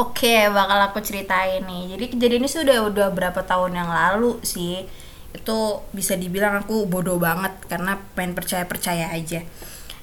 Oke, 0.00 0.48
bakal 0.48 0.88
aku 0.88 1.04
ceritain 1.04 1.60
nih. 1.60 1.92
Jadi 1.92 2.04
kejadian 2.16 2.40
ini 2.40 2.48
sudah 2.48 2.88
udah 2.88 3.12
berapa 3.12 3.44
tahun 3.44 3.76
yang 3.76 3.92
lalu 3.92 4.40
sih. 4.40 4.88
Itu 5.36 5.84
bisa 5.92 6.16
dibilang 6.16 6.64
aku 6.64 6.88
bodoh 6.88 7.20
banget 7.20 7.52
karena 7.68 8.00
pengen 8.16 8.32
percaya-percaya 8.32 9.12
aja. 9.12 9.44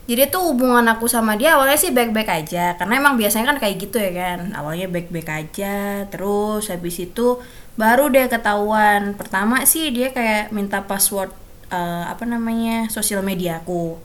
Jadi 0.10 0.34
tuh 0.34 0.42
hubungan 0.42 0.82
aku 0.90 1.06
sama 1.06 1.38
dia 1.38 1.54
awalnya 1.54 1.78
sih 1.78 1.94
baik-baik 1.94 2.26
aja 2.26 2.74
karena 2.82 2.98
emang 2.98 3.14
biasanya 3.14 3.54
kan 3.54 3.58
kayak 3.62 3.76
gitu 3.78 4.02
ya 4.02 4.10
kan. 4.18 4.40
Awalnya 4.58 4.90
baik-baik 4.90 5.30
aja, 5.30 6.10
terus 6.10 6.66
habis 6.74 6.98
itu 6.98 7.38
baru 7.78 8.10
deh 8.10 8.26
ketahuan. 8.26 9.14
Pertama 9.14 9.70
sih 9.70 9.94
dia 9.94 10.10
kayak 10.10 10.50
minta 10.50 10.82
password 10.82 11.30
eh, 11.70 12.06
apa 12.10 12.26
namanya? 12.26 12.90
sosial 12.90 13.22
media 13.22 13.62
aku. 13.62 14.02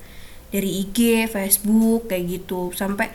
Dari 0.53 0.85
IG, 0.85 1.33
Facebook 1.33 2.13
kayak 2.13 2.25
gitu 2.29 2.69
sampai 2.77 3.09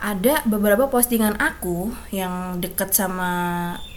ada 0.00 0.40
beberapa 0.48 0.88
postingan 0.88 1.36
aku 1.36 1.92
yang 2.12 2.60
deket 2.64 2.92
sama 2.96 3.32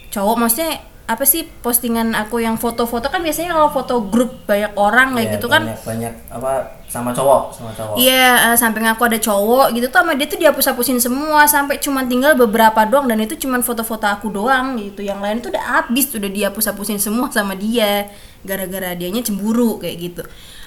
cowok 0.08 0.36
maksudnya 0.40 0.80
apa 1.08 1.24
sih 1.24 1.48
postingan 1.64 2.12
aku 2.16 2.40
yang 2.44 2.60
foto-foto 2.60 3.08
kan 3.08 3.20
biasanya 3.24 3.56
kalau 3.56 3.72
foto 3.72 3.94
grup 4.08 4.44
banyak 4.44 4.72
orang 4.76 5.16
kayak 5.16 5.24
Iya, 5.28 5.34
gitu 5.40 5.46
kan 5.48 5.62
banyak, 5.68 5.80
banyak 5.84 6.14
apa 6.32 6.52
sama 6.88 7.12
cowok, 7.12 7.52
sama 7.52 7.70
cowok. 7.76 7.94
Iya, 8.00 8.52
eh, 8.52 8.56
samping 8.56 8.88
aku 8.88 9.04
ada 9.04 9.20
cowok 9.20 9.76
gitu 9.76 9.92
tuh 9.92 10.00
sama 10.00 10.16
dia 10.16 10.24
tuh 10.24 10.40
dihapus-hapusin 10.40 10.96
semua 10.96 11.44
sampai 11.44 11.76
cuma 11.76 12.00
tinggal 12.08 12.32
beberapa 12.32 12.88
doang 12.88 13.04
dan 13.04 13.20
itu 13.20 13.36
cuma 13.36 13.60
foto-foto 13.60 14.08
aku 14.08 14.32
doang 14.32 14.80
gitu. 14.80 15.04
Yang 15.04 15.20
lain 15.20 15.36
tuh 15.44 15.50
udah 15.52 15.64
habis, 15.68 16.08
udah 16.16 16.32
dihapus-hapusin 16.32 16.96
semua 16.96 17.28
sama 17.28 17.52
dia 17.52 18.08
gara-gara 18.40 18.96
dianya 18.96 19.20
cemburu 19.20 19.76
kayak 19.76 19.96
gitu. 20.00 20.22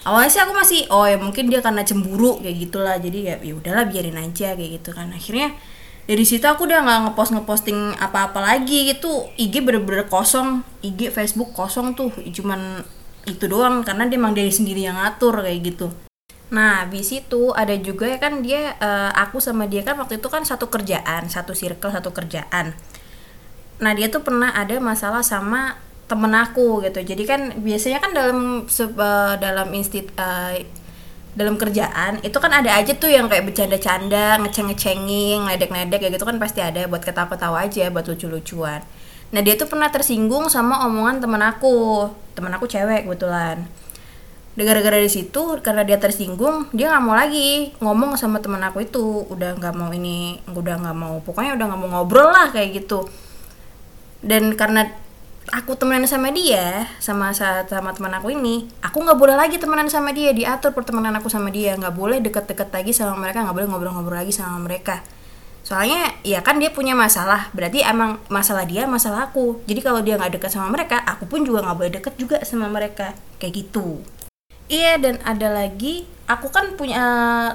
Awalnya 0.06 0.30
sih 0.30 0.42
aku 0.46 0.54
masih 0.54 0.80
oh 0.94 1.10
ya 1.10 1.18
mungkin 1.18 1.50
dia 1.50 1.58
karena 1.66 1.82
cemburu 1.82 2.38
kayak 2.38 2.70
gitulah. 2.70 2.96
Jadi 3.01 3.20
ya 3.25 3.36
ya 3.42 3.54
udahlah 3.58 3.90
biarin 3.90 4.22
aja 4.22 4.54
kayak 4.54 4.72
gitu 4.78 4.94
kan. 4.94 5.10
Akhirnya 5.10 5.58
dari 6.06 6.22
situ 6.22 6.46
aku 6.46 6.70
udah 6.70 6.86
nggak 6.86 7.00
ngepost 7.10 7.32
ngeposting 7.34 7.98
apa-apa 7.98 8.42
lagi 8.42 8.94
gitu 8.94 9.30
IG 9.38 9.62
bener-bener 9.62 10.06
kosong 10.10 10.66
IG 10.82 11.13
Facebook 11.13 11.54
kosong 11.54 11.94
tuh 11.94 12.10
cuman 12.13 12.82
itu 13.30 13.46
doang 13.46 13.86
karena 13.86 14.10
dia 14.10 14.18
emang 14.18 14.34
dari 14.34 14.50
sendiri 14.50 14.82
yang 14.82 14.98
ngatur 14.98 15.46
kayak 15.46 15.62
gitu 15.62 15.88
Nah, 16.51 16.84
habis 16.84 17.08
itu 17.15 17.55
ada 17.55 17.72
juga 17.79 18.12
ya 18.12 18.20
kan 18.20 18.43
dia 18.43 18.75
eh, 18.75 19.12
aku 19.15 19.39
sama 19.39 19.72
dia 19.72 19.81
kan 19.88 19.96
waktu 19.96 20.20
itu 20.20 20.27
kan 20.27 20.43
satu 20.43 20.67
kerjaan, 20.67 21.31
satu 21.31 21.55
circle, 21.55 21.91
satu 21.96 22.12
kerjaan. 22.12 22.75
Nah, 23.81 23.91
dia 23.98 24.12
tuh 24.12 24.22
pernah 24.22 24.51
ada 24.51 24.77
masalah 24.84 25.24
sama 25.24 25.79
temen 26.12 26.36
aku 26.36 26.84
gitu. 26.84 27.00
Jadi 27.01 27.24
kan 27.24 27.41
biasanya 27.63 28.03
kan 28.03 28.12
dalam 28.12 28.67
eh, 28.67 29.34
dalam 29.39 29.67
instit 29.72 30.12
eh, 30.20 30.67
dalam 31.31 31.55
kerjaan 31.55 32.20
itu 32.27 32.36
kan 32.43 32.51
ada 32.51 32.75
aja 32.75 32.91
tuh 33.00 33.08
yang 33.08 33.31
kayak 33.31 33.48
bercanda-canda, 33.48 34.36
ngeceng-ngecengin, 34.43 35.48
ngedek-ngedek 35.48 36.00
kayak 36.03 36.13
gitu 36.20 36.27
kan 36.27 36.36
pasti 36.36 36.60
ada 36.60 36.84
buat 36.91 37.00
ketawa-ketawa 37.00 37.63
aja, 37.63 37.88
buat 37.88 38.03
lucu-lucuan. 38.12 38.84
Nah, 39.31 39.39
dia 39.39 39.55
tuh 39.55 39.72
pernah 39.72 39.88
tersinggung 39.88 40.51
sama 40.51 40.84
omongan 40.84 41.24
temen 41.24 41.39
aku. 41.39 42.12
Temen 42.36 42.51
aku 42.51 42.67
cewek 42.67 43.08
kebetulan. 43.08 43.63
Gara-gara 44.51 45.00
di 45.00 45.08
situ 45.08 45.63
karena 45.63 45.88
dia 45.88 45.96
tersinggung 45.96 46.67
dia 46.75 46.91
nggak 46.91 47.03
mau 47.08 47.15
lagi 47.15 47.72
ngomong 47.79 48.20
sama 48.20 48.43
teman 48.43 48.60
aku 48.60 48.84
itu. 48.84 49.24
Udah 49.31 49.55
nggak 49.55 49.74
mau 49.79 49.88
ini 49.96 50.43
udah 50.51 50.75
nggak 50.75 50.98
mau 50.98 51.24
pokoknya 51.24 51.55
udah 51.55 51.65
nggak 51.72 51.79
mau 51.79 51.89
ngobrol 51.96 52.27
lah 52.27 52.51
kayak 52.51 52.84
gitu. 52.84 53.08
Dan 54.20 54.60
karena 54.60 54.91
aku 55.55 55.79
temenan 55.79 56.03
sama 56.03 56.36
dia 56.36 56.86
sama 57.00 57.31
sa- 57.31 57.63
sama 57.63 57.96
teman 57.96 58.12
aku 58.13 58.31
ini 58.36 58.67
aku 58.84 59.01
nggak 59.01 59.17
boleh 59.17 59.36
lagi 59.39 59.55
temenan 59.55 59.88
sama 59.88 60.12
dia 60.12 60.36
diatur 60.36 60.75
pertemanan 60.75 61.15
aku 61.15 61.31
sama 61.31 61.48
dia. 61.48 61.72
Nggak 61.79 61.96
boleh 61.96 62.20
deket-deket 62.20 62.75
lagi 62.75 62.91
sama 62.91 63.15
mereka 63.24 63.48
nggak 63.48 63.55
boleh 63.55 63.67
ngobrol-ngobrol 63.72 64.20
lagi 64.20 64.36
sama 64.36 64.60
mereka. 64.60 65.00
Soalnya 65.63 66.12
ya 66.27 66.43
kan 66.43 66.60
dia 66.60 66.75
punya 66.75 66.91
masalah. 66.91 67.48
Berarti 67.55 67.88
emang 67.88 68.20
masalah 68.27 68.67
dia 68.67 68.84
masalah 68.84 69.31
aku. 69.31 69.63
Jadi 69.63 69.79
kalau 69.79 70.03
dia 70.03 70.20
nggak 70.20 70.43
deket 70.43 70.51
sama 70.51 70.67
mereka 70.75 71.00
aku 71.08 71.24
pun 71.24 71.48
juga 71.48 71.63
nggak 71.63 71.77
boleh 71.79 71.91
deket 72.03 72.13
juga 72.20 72.43
sama 72.43 72.67
mereka. 72.67 73.15
Kayak 73.39 73.53
gitu 73.63 74.03
Iya 74.72 74.96
dan 74.98 75.20
ada 75.22 75.51
lagi 75.51 76.08
aku 76.24 76.48
kan 76.48 76.80
punya 76.80 77.04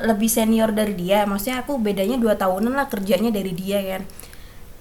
lebih 0.04 0.28
senior 0.28 0.68
dari 0.68 0.92
dia 0.92 1.24
maksudnya 1.24 1.64
aku 1.64 1.80
bedanya 1.80 2.20
dua 2.20 2.36
tahunan 2.36 2.76
lah 2.76 2.92
kerjanya 2.92 3.32
dari 3.32 3.56
dia 3.56 3.80
kan 3.80 4.04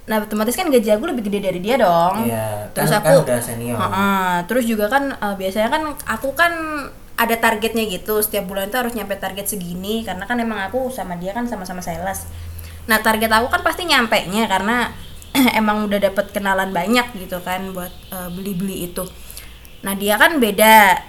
nah 0.06 0.20
otomatis 0.20 0.54
kan 0.54 0.68
gaji 0.68 0.92
aku 0.92 1.08
lebih 1.08 1.25
gede 1.25 1.39
dari 1.42 1.58
dia 1.58 1.80
dong 1.80 2.27
Iya, 2.27 2.70
terus 2.75 2.92
kan- 2.92 3.00
aku 3.01 3.08
kan 3.10 3.24
udah 3.25 3.39
senior. 3.42 3.77
Heeh, 3.80 4.34
terus 4.46 4.68
juga 4.68 4.86
kan 4.86 5.10
eh, 5.10 5.36
biasanya 5.36 5.70
kan 5.72 5.84
aku 6.06 6.30
kan 6.36 6.54
ada 7.15 7.36
targetnya 7.39 7.88
gitu 7.88 8.20
setiap 8.20 8.44
bulan 8.46 8.68
itu 8.68 8.75
harus 8.75 8.92
nyampe 8.92 9.15
target 9.15 9.48
segini 9.48 10.04
karena 10.04 10.27
kan 10.27 10.36
emang 10.36 10.60
aku 10.62 10.92
sama 10.92 11.15
dia 11.15 11.32
kan 11.32 11.48
sama-sama 11.48 11.80
sales 11.80 12.27
nah 12.86 13.00
target 13.00 13.32
aku 13.32 13.48
kan 13.48 13.63
pasti 13.63 13.88
nyampe 13.88 14.20
nya 14.27 14.46
karena 14.46 14.92
emang 15.58 15.88
udah 15.88 15.98
dapet 15.98 16.30
kenalan 16.30 16.70
banyak 16.70 17.15
gitu 17.15 17.39
kan 17.39 17.72
buat 17.72 17.89
eh, 18.12 18.30
beli-beli 18.30 18.86
itu 18.86 19.08
nah 19.82 19.96
dia 19.96 20.20
kan 20.20 20.36
beda. 20.38 21.00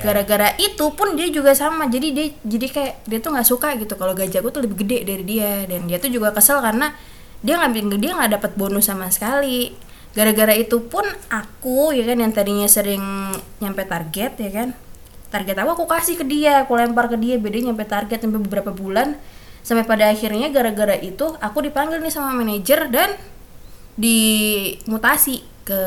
Gara-gara 0.00 0.52
itu 0.60 0.86
pun 0.92 1.16
dia 1.16 1.28
juga 1.32 1.56
sama. 1.56 1.88
Jadi 1.88 2.08
dia 2.12 2.26
jadi 2.44 2.66
kayak 2.68 2.94
dia 3.08 3.18
tuh 3.18 3.30
nggak 3.32 3.48
suka 3.48 3.68
gitu. 3.80 3.94
Kalau 3.96 4.12
gaji 4.12 4.36
aku 4.38 4.48
tuh 4.52 4.62
lebih 4.64 4.84
gede 4.84 4.98
dari 5.06 5.24
dia. 5.24 5.64
Dan 5.64 5.88
dia 5.88 5.98
tuh 5.98 6.10
juga 6.12 6.32
kesel 6.32 6.60
karena 6.60 6.92
dia 7.40 7.60
nggak 7.60 8.00
dia 8.00 8.12
nggak 8.16 8.32
dapat 8.40 8.52
bonus 8.54 8.88
sama 8.88 9.08
sekali. 9.08 9.72
Gara-gara 10.16 10.56
itu 10.56 10.80
pun 10.88 11.04
aku 11.28 11.92
ya 11.92 12.08
kan 12.08 12.16
yang 12.16 12.32
tadinya 12.32 12.68
sering 12.68 13.02
nyampe 13.60 13.84
target 13.84 14.32
ya 14.40 14.50
kan. 14.52 14.68
Target 15.28 15.56
aku 15.60 15.70
aku 15.82 15.84
kasih 15.88 16.14
ke 16.20 16.24
dia. 16.24 16.64
Aku 16.64 16.76
lempar 16.76 17.08
ke 17.08 17.16
dia. 17.20 17.36
Beda 17.40 17.56
nyampe 17.60 17.84
target 17.84 18.22
sampai 18.22 18.40
beberapa 18.40 18.72
bulan. 18.72 19.16
Sampai 19.66 19.82
pada 19.82 20.06
akhirnya 20.12 20.48
gara-gara 20.54 20.94
itu 20.94 21.34
aku 21.42 21.58
dipanggil 21.64 21.98
nih 21.98 22.14
sama 22.14 22.30
manajer 22.36 22.86
dan 22.86 23.18
dimutasi 23.98 25.42
ke 25.66 25.80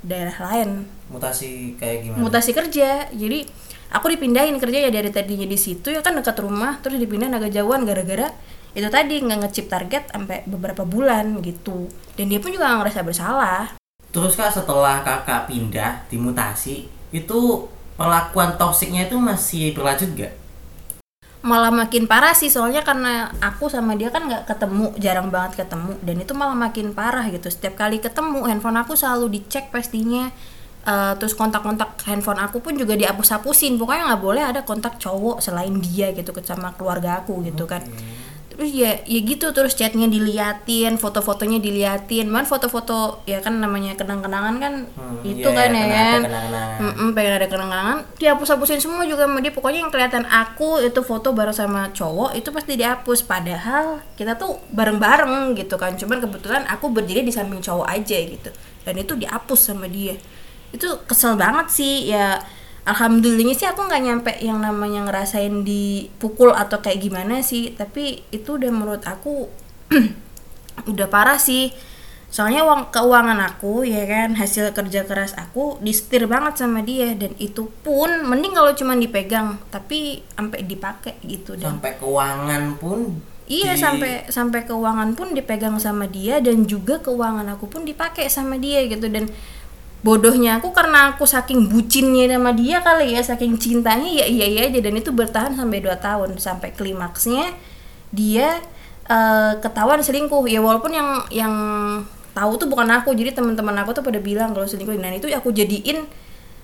daerah 0.00 0.32
lain 0.48 0.88
Mutasi 1.12 1.76
kayak 1.76 2.08
gimana? 2.08 2.20
mutasi 2.24 2.50
kerja. 2.56 3.12
Jadi 3.12 3.44
aku 3.92 4.06
dipindahin 4.16 4.56
kerja 4.56 4.88
ya 4.88 4.90
dari 4.90 5.12
tadinya 5.12 5.44
di 5.44 5.60
situ 5.60 5.92
ya 5.92 6.00
kan 6.00 6.16
dekat 6.16 6.40
rumah. 6.40 6.80
Terus 6.80 6.96
dipindahin 6.96 7.36
agak 7.36 7.52
jauhan 7.52 7.84
gara-gara 7.84 8.32
itu 8.72 8.88
tadi 8.88 9.20
nggak 9.20 9.38
ngecip 9.44 9.68
target 9.68 10.08
sampai 10.08 10.48
beberapa 10.48 10.88
bulan 10.88 11.44
gitu. 11.44 11.92
Dan 12.16 12.32
dia 12.32 12.40
pun 12.40 12.48
juga 12.48 12.72
nggak 12.72 12.80
ngerasa 12.88 13.00
bersalah. 13.04 13.62
Terus 14.12 14.32
kak 14.36 14.52
setelah 14.52 15.04
kakak 15.04 15.52
pindah 15.52 16.08
dimutasi 16.08 16.88
itu 17.12 17.40
perlakuan 18.00 18.56
toksiknya 18.56 19.08
itu 19.08 19.20
masih 19.20 19.76
berlanjut 19.76 20.08
gak? 20.16 20.32
malah 21.42 21.74
makin 21.74 22.06
parah 22.06 22.38
sih 22.38 22.46
soalnya 22.46 22.86
karena 22.86 23.34
aku 23.42 23.66
sama 23.66 23.98
dia 23.98 24.14
kan 24.14 24.30
nggak 24.30 24.46
ketemu 24.46 24.94
jarang 25.02 25.28
banget 25.28 25.66
ketemu. 25.66 25.98
Dan 25.98 26.16
itu 26.22 26.32
malah 26.38 26.54
makin 26.54 26.94
parah 26.94 27.26
gitu. 27.28 27.50
Setiap 27.50 27.74
kali 27.74 27.98
ketemu 27.98 28.46
handphone 28.46 28.78
aku 28.78 28.94
selalu 28.94 29.42
dicek 29.42 29.74
pastinya 29.74 30.30
Eh, 30.82 31.14
terus 31.22 31.38
kontak-kontak 31.38 31.94
handphone 32.10 32.42
aku 32.42 32.58
pun 32.58 32.74
juga 32.74 32.98
dihapus-hapusin. 32.98 33.78
Pokoknya 33.78 34.14
nggak 34.14 34.22
boleh 34.22 34.42
ada 34.42 34.60
kontak 34.66 34.98
cowok 34.98 35.38
selain 35.38 35.78
dia 35.78 36.10
gitu 36.10 36.34
sama 36.42 36.74
keluarga 36.74 37.22
aku 37.22 37.38
gitu 37.46 37.70
kan. 37.70 37.86
Terus 38.50 38.68
ya 38.74 38.98
ya 39.06 39.20
gitu 39.22 39.54
terus 39.54 39.78
chatnya 39.78 40.10
diliatin 40.10 40.98
foto-fotonya 40.98 41.62
diliatin. 41.62 42.26
Man 42.26 42.50
foto-foto 42.50 43.22
ya 43.30 43.38
kan 43.38 43.62
namanya 43.62 43.94
kenang-kenangan 43.94 44.58
kan 44.58 44.74
Hmm, 44.90 45.22
itu 45.22 45.46
iya, 45.46 45.54
kan 45.54 45.70
ya 45.70 45.86
kan. 45.86 46.20
Kenang-kenangan. 46.26 46.78
Mm-mm, 46.82 47.08
pengen 47.14 47.32
ada 47.38 47.46
kenang-kenangan. 47.46 47.98
Dihapus-hapusin 48.18 48.82
semua 48.82 49.06
juga 49.06 49.30
sama 49.30 49.38
dia. 49.38 49.54
Pokoknya 49.54 49.86
yang 49.86 49.92
kelihatan 49.94 50.26
aku 50.26 50.82
itu 50.82 50.98
foto 51.06 51.30
bareng 51.30 51.54
sama 51.54 51.94
cowok 51.94 52.34
itu 52.34 52.50
pasti 52.50 52.74
dihapus. 52.74 53.22
Padahal 53.22 54.02
kita 54.18 54.34
tuh 54.34 54.58
bareng-bareng 54.74 55.54
gitu 55.54 55.78
kan. 55.78 55.94
Cuman 55.94 56.18
kebetulan 56.18 56.66
aku 56.66 56.90
berdiri 56.90 57.22
di 57.22 57.30
samping 57.30 57.62
cowok 57.62 57.86
aja 57.86 58.18
gitu. 58.18 58.50
Dan 58.82 58.98
itu 58.98 59.14
dihapus 59.14 59.70
sama 59.70 59.86
dia 59.86 60.18
itu 60.72 60.88
kesel 61.04 61.36
banget 61.36 61.68
sih 61.68 62.08
ya 62.08 62.40
alhamdulillahnya 62.82 63.54
sih 63.54 63.68
aku 63.70 63.86
nggak 63.86 64.02
nyampe 64.02 64.32
yang 64.42 64.58
namanya 64.58 65.06
ngerasain 65.06 65.62
dipukul 65.62 66.50
atau 66.50 66.82
kayak 66.82 66.98
gimana 66.98 67.38
sih. 67.40 67.76
Tapi 67.78 68.26
itu 68.34 68.58
udah 68.58 68.70
menurut 68.74 69.04
aku 69.06 69.46
udah 70.90 71.06
parah 71.06 71.38
sih. 71.38 71.70
Soalnya 72.32 72.64
uang 72.64 72.88
keuangan 72.88 73.36
aku 73.44 73.84
ya 73.84 74.08
kan 74.08 74.32
hasil 74.32 74.72
kerja 74.72 75.04
keras 75.04 75.36
aku 75.36 75.76
disetir 75.84 76.24
banget 76.24 76.56
sama 76.64 76.80
dia. 76.80 77.12
Dan 77.12 77.36
itu 77.36 77.68
pun 77.84 78.08
mending 78.24 78.56
kalau 78.56 78.72
cuma 78.72 78.96
dipegang 78.96 79.60
tapi 79.68 80.24
sampai 80.32 80.64
dipakai 80.64 81.20
gitu 81.22 81.54
dan 81.54 81.76
sampai 81.76 81.92
keuangan 82.00 82.80
pun 82.80 83.20
Iya 83.46 83.76
di- 83.76 83.82
sampai 83.84 84.12
sampai 84.32 84.64
keuangan 84.64 85.12
pun 85.12 85.36
dipegang 85.36 85.76
sama 85.76 86.08
dia 86.08 86.40
dan 86.40 86.64
juga 86.64 87.02
keuangan 87.04 87.44
aku 87.52 87.68
pun 87.68 87.84
dipakai 87.84 88.32
sama 88.32 88.56
dia 88.56 88.80
gitu. 88.88 89.12
Dan 89.12 89.28
bodohnya 90.02 90.58
aku 90.58 90.74
karena 90.74 91.14
aku 91.14 91.22
saking 91.24 91.70
bucinnya 91.70 92.26
sama 92.26 92.50
dia 92.50 92.82
kali 92.82 93.14
ya 93.14 93.22
saking 93.22 93.54
cintanya 93.54 94.10
ya 94.10 94.26
iya 94.26 94.46
iya 94.50 94.60
aja. 94.66 94.78
Dan 94.82 94.98
itu 94.98 95.14
bertahan 95.14 95.54
sampai 95.54 95.78
2 95.78 95.94
tahun 96.02 96.30
sampai 96.42 96.74
klimaksnya 96.74 97.54
dia 98.10 98.58
eh, 99.06 99.52
ketahuan 99.62 100.02
selingkuh. 100.02 100.44
Ya 100.50 100.58
walaupun 100.58 100.90
yang 100.90 101.08
yang 101.30 101.54
tahu 102.34 102.58
tuh 102.58 102.66
bukan 102.66 102.90
aku 102.90 103.14
jadi 103.14 103.30
teman-teman 103.30 103.78
aku 103.86 103.94
tuh 103.94 104.02
pada 104.02 104.18
bilang 104.18 104.50
kalau 104.50 104.66
selingkuh. 104.66 104.98
Dan 104.98 105.22
itu 105.22 105.30
aku 105.30 105.54
jadiin 105.54 106.02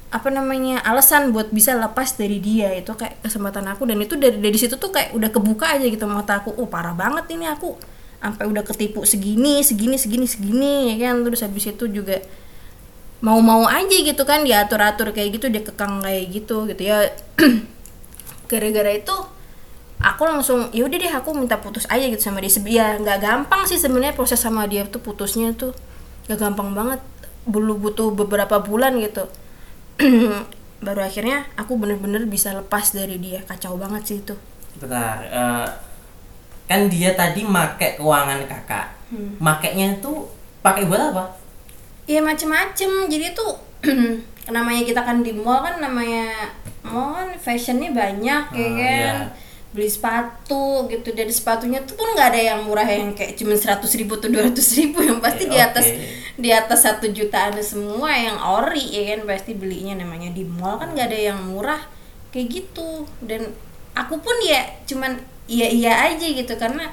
apa 0.08 0.32
namanya 0.32 0.80
alasan 0.88 1.30
buat 1.30 1.54
bisa 1.54 1.78
lepas 1.78 2.18
dari 2.18 2.42
dia. 2.42 2.74
Itu 2.74 2.98
kayak 2.98 3.22
kesempatan 3.22 3.70
aku. 3.70 3.86
Dan 3.86 4.02
itu 4.02 4.18
dari 4.18 4.34
dari 4.42 4.58
situ 4.58 4.74
tuh 4.82 4.90
kayak 4.90 5.14
udah 5.14 5.30
kebuka 5.30 5.78
aja 5.78 5.86
gitu 5.86 6.10
mata 6.10 6.42
aku. 6.42 6.58
Oh 6.58 6.66
parah 6.66 6.92
banget 6.98 7.30
ini 7.38 7.46
aku. 7.46 7.78
Sampai 8.18 8.50
udah 8.50 8.66
ketipu 8.66 9.06
segini 9.06 9.62
segini 9.62 9.94
segini 9.94 10.26
segini 10.26 10.74
ya 10.90 11.06
kan. 11.06 11.22
Terus 11.22 11.46
habis 11.46 11.70
itu 11.70 11.86
juga 11.86 12.18
mau-mau 13.18 13.66
aja 13.66 13.96
gitu 13.98 14.22
kan 14.22 14.46
diatur-atur 14.46 15.10
kayak 15.10 15.38
gitu 15.38 15.50
dia 15.50 15.62
kekang 15.66 16.02
kayak 16.02 16.24
gitu 16.30 16.70
gitu 16.70 16.82
ya. 16.86 17.10
Gara-gara 18.50 18.90
itu 18.94 19.16
aku 19.98 20.22
langsung 20.22 20.70
ya 20.70 20.86
udah 20.86 20.98
deh 20.98 21.12
aku 21.12 21.34
minta 21.34 21.58
putus 21.58 21.84
aja 21.90 22.06
gitu 22.06 22.22
sama 22.22 22.38
dia. 22.38 22.54
Ya 22.66 22.86
nggak 22.96 23.18
gampang 23.18 23.66
sih 23.66 23.78
sebenarnya 23.78 24.14
proses 24.14 24.38
sama 24.38 24.70
dia 24.70 24.86
tuh 24.86 25.02
putusnya 25.02 25.50
tuh. 25.54 25.74
Nggak 26.30 26.38
gampang 26.38 26.70
banget. 26.74 27.00
Belum 27.48 27.80
butuh 27.80 28.14
beberapa 28.14 28.62
bulan 28.62 28.94
gitu. 29.02 29.26
Baru 30.84 31.02
akhirnya 31.02 31.42
aku 31.58 31.74
bener-bener 31.74 32.22
bisa 32.30 32.54
lepas 32.54 32.94
dari 32.94 33.18
dia. 33.18 33.42
Kacau 33.42 33.74
banget 33.74 34.02
sih 34.06 34.18
itu. 34.22 34.38
Bentar, 34.78 35.26
eh, 35.26 35.68
kan 36.70 36.86
dia 36.86 37.18
tadi 37.18 37.42
make 37.42 37.98
keuangan 37.98 38.46
kakak. 38.46 38.94
Hmm. 39.10 39.34
Makainya 39.42 39.98
tuh 39.98 40.30
pakai 40.62 40.86
buat 40.86 41.10
apa? 41.10 41.47
Ya 42.08 42.24
macem-macem. 42.24 43.06
Jadi 43.06 43.36
tuh 43.36 43.52
namanya 44.48 44.82
kita 44.82 45.04
kan 45.04 45.20
di 45.20 45.30
mall 45.30 45.60
kan 45.60 45.76
namanya 45.76 46.50
mall 46.80 47.12
kan 47.14 47.28
fashionnya 47.36 47.92
banyak 47.92 48.42
ya 48.48 48.64
Oh, 48.64 48.72
kan? 48.72 48.80
iya. 48.80 49.12
beli 49.68 49.84
sepatu 49.84 50.88
gitu. 50.88 51.12
Dari 51.12 51.28
sepatunya 51.28 51.84
tuh 51.84 51.92
pun 51.94 52.08
nggak 52.16 52.32
ada 52.32 52.40
yang 52.40 52.60
murah 52.64 52.88
yang 52.88 53.12
kayak 53.12 53.36
cuma 53.36 53.52
seratus 53.52 53.92
ribu 53.94 54.16
atau 54.16 54.32
dua 54.32 54.48
ribu. 54.48 54.98
Yang 55.04 55.20
pasti 55.20 55.44
Oke, 55.44 55.52
di 55.52 55.58
atas 55.60 55.86
oke. 55.92 56.04
di 56.40 56.50
atas 56.50 56.80
satu 56.82 57.06
jutaan 57.12 57.52
semua 57.60 58.08
yang 58.16 58.40
ori 58.40 58.80
ya 58.88 59.12
kan? 59.12 59.28
Pasti 59.28 59.52
belinya 59.52 60.00
namanya 60.00 60.32
di 60.32 60.48
mall 60.48 60.80
kan 60.80 60.96
nggak 60.96 61.12
ada 61.12 61.20
yang 61.30 61.38
murah. 61.44 61.84
Kayak 62.32 62.48
gitu. 62.48 63.04
Dan 63.20 63.52
aku 63.92 64.16
pun 64.16 64.32
ya 64.40 64.64
cuman 64.88 65.20
iya 65.44 65.68
iya 65.68 65.92
aja 66.08 66.24
gitu. 66.24 66.56
Karena 66.56 66.88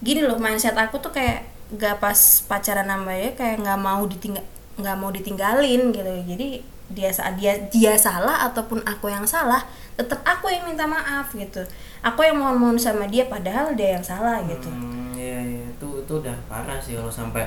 gini 0.00 0.24
loh 0.24 0.40
mindset 0.40 0.80
aku 0.80 0.96
tuh 1.04 1.12
kayak 1.12 1.49
gak 1.76 2.02
pas 2.02 2.18
pacaran 2.46 2.86
sama 2.86 3.14
dia 3.14 3.30
kayak 3.32 3.62
nggak 3.62 3.78
mau 3.78 4.02
ditinggal 4.06 4.42
nggak 4.80 4.96
mau 4.96 5.10
ditinggalin 5.12 5.92
gitu. 5.92 6.12
Jadi 6.26 6.48
dia 6.90 7.10
sa- 7.12 7.30
dia 7.30 7.54
dia 7.70 7.94
salah 7.94 8.50
ataupun 8.50 8.82
aku 8.82 9.06
yang 9.06 9.22
salah 9.22 9.62
tetap 9.94 10.18
aku 10.24 10.50
yang 10.50 10.66
minta 10.66 10.88
maaf 10.88 11.30
gitu. 11.36 11.60
Aku 12.00 12.24
yang 12.24 12.40
mohon 12.40 12.56
mohon 12.56 12.78
sama 12.80 13.04
dia 13.06 13.28
padahal 13.28 13.76
dia 13.76 13.94
yang 13.94 14.02
salah 14.02 14.40
gitu. 14.42 14.66
Hmm, 14.66 15.12
iya, 15.12 15.38
iya. 15.38 15.64
Itu, 15.70 16.00
itu 16.00 16.12
udah 16.16 16.32
parah 16.48 16.80
sih 16.80 16.96
kalau 16.96 17.12
sampai 17.12 17.44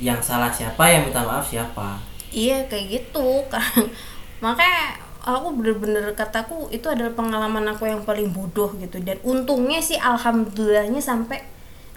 yang 0.00 0.20
salah 0.20 0.48
siapa 0.48 0.80
yang 0.86 1.04
minta 1.04 1.20
maaf 1.20 1.44
siapa. 1.44 2.00
iya 2.30 2.62
kayak 2.68 2.86
gitu. 2.88 3.42
Kan 3.48 3.64
makanya 4.44 4.94
aku 5.20 5.52
bener-bener 5.52 6.14
kataku 6.14 6.70
itu 6.70 6.86
adalah 6.86 7.12
pengalaman 7.12 7.66
aku 7.66 7.84
yang 7.84 8.04
paling 8.04 8.30
bodoh 8.30 8.70
gitu. 8.78 9.00
Dan 9.00 9.18
untungnya 9.22 9.80
sih 9.80 9.98
alhamdulillahnya 9.98 11.00
sampai 11.00 11.42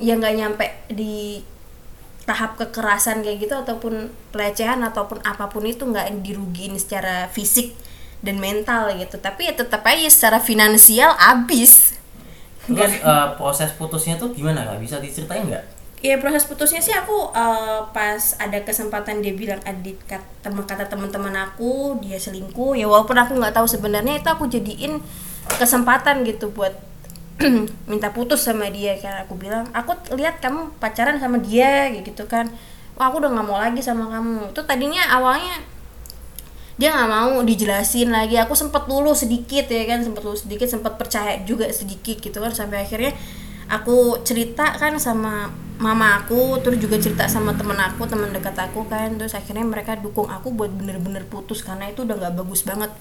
ya 0.01 0.17
nggak 0.17 0.35
nyampe 0.37 0.65
di 0.89 1.43
tahap 2.23 2.55
kekerasan 2.55 3.19
kayak 3.19 3.47
gitu 3.47 3.55
ataupun 3.55 4.07
pelecehan 4.31 4.79
ataupun 4.79 5.19
apa 5.27 5.51
pun 5.51 5.67
itu 5.67 5.83
nggak 5.83 6.23
dirugiin 6.23 6.79
secara 6.79 7.27
fisik 7.27 7.75
dan 8.23 8.39
mental 8.39 8.95
gitu. 8.95 9.19
Tapi 9.19 9.51
ya 9.51 9.53
tetap 9.53 9.83
aja 9.83 10.07
secara 10.07 10.39
finansial 10.39 11.11
abis. 11.19 11.99
Terus 12.63 12.95
eh, 13.03 13.27
proses 13.35 13.75
putusnya 13.75 14.15
tuh 14.15 14.31
gimana 14.31 14.63
nggak 14.63 14.79
bisa 14.79 15.03
diceritain 15.03 15.43
nggak? 15.51 15.65
Ya 16.03 16.19
proses 16.19 16.47
putusnya 16.47 16.79
sih 16.79 16.95
aku 16.95 17.35
eh, 17.35 17.79
pas 17.91 18.23
ada 18.39 18.59
kesempatan 18.63 19.19
dia 19.19 19.35
bilang 19.35 19.59
adik 19.67 19.99
kat- 20.07 20.23
teman 20.39 20.63
kata 20.63 20.87
teman-teman 20.87 21.35
aku 21.35 21.99
dia 21.99 22.15
selingkuh. 22.15 22.79
Ya 22.79 22.87
walaupun 22.87 23.19
aku 23.19 23.35
nggak 23.35 23.51
tahu 23.51 23.67
sebenarnya 23.67 24.23
itu 24.23 24.29
aku 24.31 24.47
jadiin 24.47 25.03
kesempatan 25.59 26.23
gitu 26.23 26.47
buat 26.55 26.71
minta 27.89 28.13
putus 28.13 28.45
sama 28.45 28.69
dia 28.69 28.93
karena 29.01 29.25
aku 29.25 29.33
bilang 29.35 29.65
aku 29.73 29.97
lihat 30.13 30.37
kamu 30.37 30.77
pacaran 30.77 31.17
sama 31.17 31.41
dia 31.41 31.89
gitu 31.89 32.25
kan. 32.29 32.49
Wah 32.93 33.09
aku 33.09 33.25
udah 33.25 33.31
nggak 33.33 33.47
mau 33.47 33.57
lagi 33.57 33.81
sama 33.81 34.05
kamu. 34.09 34.53
Itu 34.53 34.61
tadinya 34.69 35.01
awalnya 35.09 35.65
dia 36.77 36.93
nggak 36.93 37.09
mau 37.09 37.41
dijelasin 37.41 38.13
lagi. 38.13 38.37
Aku 38.37 38.53
sempet 38.53 38.85
dulu 38.85 39.17
sedikit 39.17 39.65
ya 39.65 39.83
kan 39.89 40.05
sempet 40.05 40.21
dulu 40.21 40.37
sedikit 40.37 40.69
sempet 40.69 40.93
percaya 40.97 41.41
juga 41.41 41.65
sedikit 41.73 42.21
gitu 42.21 42.37
kan 42.37 42.53
sampai 42.53 42.85
akhirnya 42.85 43.13
aku 43.65 44.21
cerita 44.21 44.77
kan 44.77 44.93
sama 45.01 45.49
mama 45.81 46.21
aku 46.21 46.61
terus 46.61 46.77
juga 46.77 47.01
cerita 47.01 47.25
sama 47.25 47.57
temen 47.57 47.75
aku 47.81 48.05
teman 48.05 48.29
dekat 48.29 48.53
aku 48.61 48.85
kan. 48.85 49.17
Terus 49.17 49.33
akhirnya 49.33 49.65
mereka 49.65 49.97
dukung 49.97 50.29
aku 50.29 50.53
buat 50.53 50.69
bener-bener 50.69 51.25
putus 51.25 51.65
karena 51.65 51.89
itu 51.89 52.05
udah 52.05 52.13
nggak 52.13 52.45
bagus 52.45 52.61
banget 52.61 52.93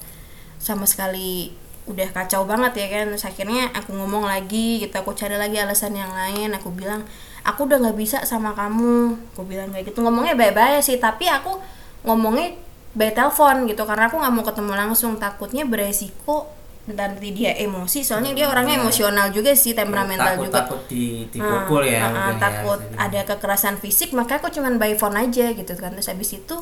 sama 0.56 0.88
sekali 0.88 1.52
udah 1.86 2.08
kacau 2.14 2.46
banget 2.46 2.72
ya 2.78 2.86
kan. 2.88 3.04
Terus 3.14 3.24
akhirnya 3.26 3.70
aku 3.74 3.94
ngomong 3.94 4.24
lagi 4.26 4.82
gitu 4.82 4.94
aku 4.94 5.12
cari 5.14 5.34
lagi 5.34 5.58
alasan 5.58 5.94
yang 5.98 6.10
lain. 6.12 6.54
Aku 6.54 6.70
bilang 6.70 7.02
aku 7.42 7.66
udah 7.66 7.78
nggak 7.82 7.98
bisa 7.98 8.18
sama 8.22 8.54
kamu. 8.54 9.18
Aku 9.34 9.42
bilang 9.46 9.70
kayak 9.74 9.90
gitu. 9.90 10.02
Ngomongnya 10.02 10.38
baik-baik 10.38 10.82
sih 10.84 10.98
tapi 11.02 11.26
aku 11.26 11.58
ngomongnya 12.06 12.54
by 12.92 13.08
telepon 13.14 13.64
gitu 13.66 13.82
karena 13.88 14.06
aku 14.10 14.16
nggak 14.20 14.32
mau 14.32 14.44
ketemu 14.46 14.72
langsung. 14.78 15.12
Takutnya 15.18 15.66
beresiko 15.66 16.50
dan 16.82 17.14
nanti 17.14 17.30
dia 17.30 17.54
emosi 17.54 18.02
soalnya 18.02 18.34
dia 18.34 18.50
orangnya 18.50 18.82
emosional 18.82 19.30
juga 19.30 19.54
sih 19.54 19.70
temperamental 19.70 20.34
takut 20.34 20.50
juga. 20.50 20.66
takut 20.66 20.80
di 20.90 21.30
dipukul 21.30 21.86
ya 21.86 22.02
Ah, 22.02 22.02
ah, 22.02 22.10
mungkin 22.10 22.34
ya, 22.34 22.42
takut 22.42 22.80
bisa 22.82 22.98
ada 22.98 23.20
kekerasan 23.22 23.76
fisik 23.78 24.10
maka 24.18 24.42
aku 24.42 24.50
cuman 24.50 24.82
by 24.82 24.98
phone 24.98 25.14
aja 25.14 25.54
gitu 25.54 25.72
kan. 25.78 25.94
Terus 25.94 26.10
habis 26.10 26.34
itu 26.34 26.56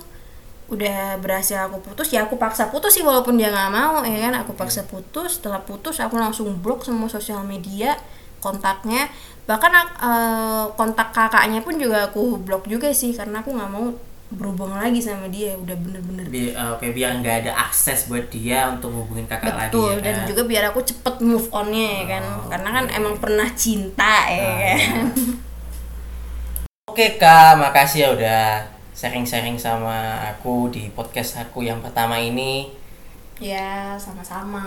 udah 0.70 1.18
berhasil 1.18 1.59
aku 1.66 1.83
putus 1.83 2.14
ya 2.14 2.22
aku 2.26 2.38
paksa 2.38 2.70
putus 2.70 2.94
sih 2.94 3.02
walaupun 3.02 3.35
dia 3.35 3.50
nggak 3.50 3.70
mau 3.74 4.00
ya 4.06 4.18
kan? 4.30 4.35
Aku 4.46 4.52
paksa 4.54 4.87
putus 4.87 5.38
setelah 5.42 5.61
putus 5.62 5.98
aku 5.98 6.14
langsung 6.14 6.46
blok 6.62 6.87
semua 6.87 7.11
sosial 7.11 7.42
media 7.42 7.98
kontaknya. 8.38 9.11
Bahkan 9.50 9.70
eh, 9.98 10.64
kontak 10.78 11.11
kakaknya 11.11 11.61
pun 11.66 11.74
juga 11.76 12.06
aku 12.09 12.38
blok 12.38 12.70
juga 12.70 12.88
sih 12.94 13.11
karena 13.11 13.42
aku 13.42 13.50
nggak 13.52 13.70
mau 13.70 13.90
berhubung 14.30 14.70
lagi 14.78 15.02
sama 15.02 15.26
dia 15.26 15.59
udah 15.59 15.74
bener-bener. 15.74 16.30
Bi- 16.30 16.54
eh, 16.54 16.68
oke 16.70 16.87
biar 16.94 17.18
nggak 17.18 17.37
ada 17.50 17.52
akses 17.66 18.06
buat 18.06 18.30
dia 18.30 18.70
untuk 18.70 18.94
hubungin 18.94 19.26
kakak 19.26 19.50
lagi 19.59 19.74
betul 19.74 19.90
ya 19.90 20.02
dan 20.06 20.14
kan? 20.22 20.26
juga 20.30 20.42
biar 20.46 20.64
aku 20.70 20.80
cepet 20.87 21.14
move 21.18 21.50
onnya 21.50 21.87
ya 21.98 22.04
kan? 22.14 22.24
Karena 22.46 22.68
kan 22.78 22.85
emang 22.94 23.14
pernah 23.18 23.48
cinta 23.59 24.30
ya 24.30 24.38
Ah, 24.38 24.59
kan? 24.62 24.78
iya. 24.78 25.02
Oke 26.90 27.06
kak, 27.22 27.54
makasih 27.62 27.98
ya 28.02 28.09
udah 28.16 28.42
sharing-sharing 29.00 29.56
sama 29.56 29.96
aku 30.28 30.68
di 30.68 30.92
podcast 30.92 31.40
aku 31.40 31.64
yang 31.64 31.80
pertama 31.80 32.20
ini. 32.20 32.68
ya 33.40 33.96
sama-sama 33.96 34.60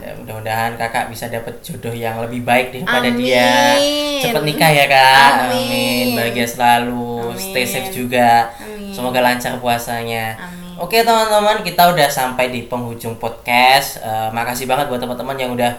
Ya, 0.00 0.16
mudah-mudahan 0.16 0.80
kakak 0.80 1.12
bisa 1.12 1.28
dapet 1.28 1.60
jodoh 1.60 1.92
yang 1.92 2.16
lebih 2.24 2.40
baik 2.40 2.72
daripada 2.72 3.12
Amin. 3.12 3.20
dia. 3.20 3.76
Cepet 4.24 4.42
nikah 4.48 4.72
ya 4.72 4.88
kak. 4.88 5.52
Amin. 5.52 6.16
Bahagia 6.16 6.48
selalu. 6.48 7.36
Amin. 7.36 7.36
Stay 7.36 7.68
safe 7.68 7.92
juga. 7.92 8.48
Amin. 8.56 8.88
Semoga 8.96 9.20
lancar 9.20 9.60
puasanya. 9.60 10.40
Amin. 10.40 10.80
Oke 10.80 11.04
teman-teman, 11.04 11.60
kita 11.60 11.92
udah 11.92 12.08
sampai 12.08 12.48
di 12.48 12.64
penghujung 12.64 13.20
podcast. 13.20 14.00
Eh, 14.00 14.28
makasih 14.32 14.64
banget 14.64 14.88
buat 14.88 15.04
teman-teman 15.04 15.36
yang 15.36 15.52
udah 15.52 15.72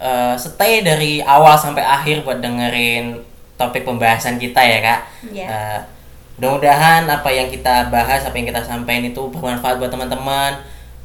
eh, 0.00 0.34
stay 0.40 0.80
dari 0.80 1.20
awal 1.20 1.60
sampai 1.60 1.84
akhir 1.84 2.24
buat 2.24 2.40
dengerin 2.40 3.20
topik 3.60 3.84
pembahasan 3.84 4.40
kita 4.40 4.64
ya 4.64 4.78
kak. 4.80 5.00
Iya. 5.28 5.44
Eh, 5.44 5.80
mudah-mudahan 6.38 7.04
apa 7.08 7.28
yang 7.28 7.48
kita 7.52 7.92
bahas, 7.92 8.24
apa 8.24 8.34
yang 8.36 8.48
kita 8.48 8.62
sampaikan 8.64 9.08
itu 9.08 9.22
bermanfaat 9.32 9.76
buat 9.80 9.92
teman-teman 9.92 10.60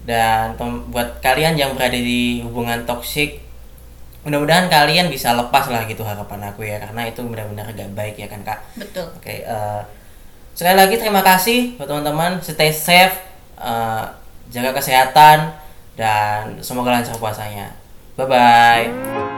dan 0.07 0.55
buat 0.87 1.19
kalian 1.19 1.59
yang 1.59 1.75
berada 1.75 1.97
di 1.97 2.39
hubungan 2.43 2.87
toksik. 2.87 3.43
Mudah-mudahan 4.23 4.67
kalian 4.67 5.07
bisa 5.07 5.31
lepas 5.35 5.71
lah 5.71 5.87
gitu 5.87 6.03
harapan 6.03 6.51
aku 6.51 6.67
ya 6.67 6.83
karena 6.83 7.07
itu 7.07 7.23
benar-benar 7.23 7.71
gak 7.71 7.91
baik 7.95 8.15
ya 8.19 8.27
kan 8.27 8.43
kak. 8.43 8.59
betul 8.75 9.07
Oke, 9.15 9.43
eh, 9.43 9.81
sekali 10.51 10.75
lagi 10.75 10.95
terima 10.99 11.23
kasih 11.23 11.79
buat 11.79 11.87
teman-teman. 11.87 12.43
Stay 12.43 12.71
safe, 12.71 13.15
eh, 13.59 14.03
jaga 14.51 14.75
kesehatan, 14.75 15.55
dan 15.97 16.61
semoga 16.61 16.93
lancar 16.93 17.17
puasanya. 17.17 17.73
Bye 18.15 18.27
bye. 18.29 19.37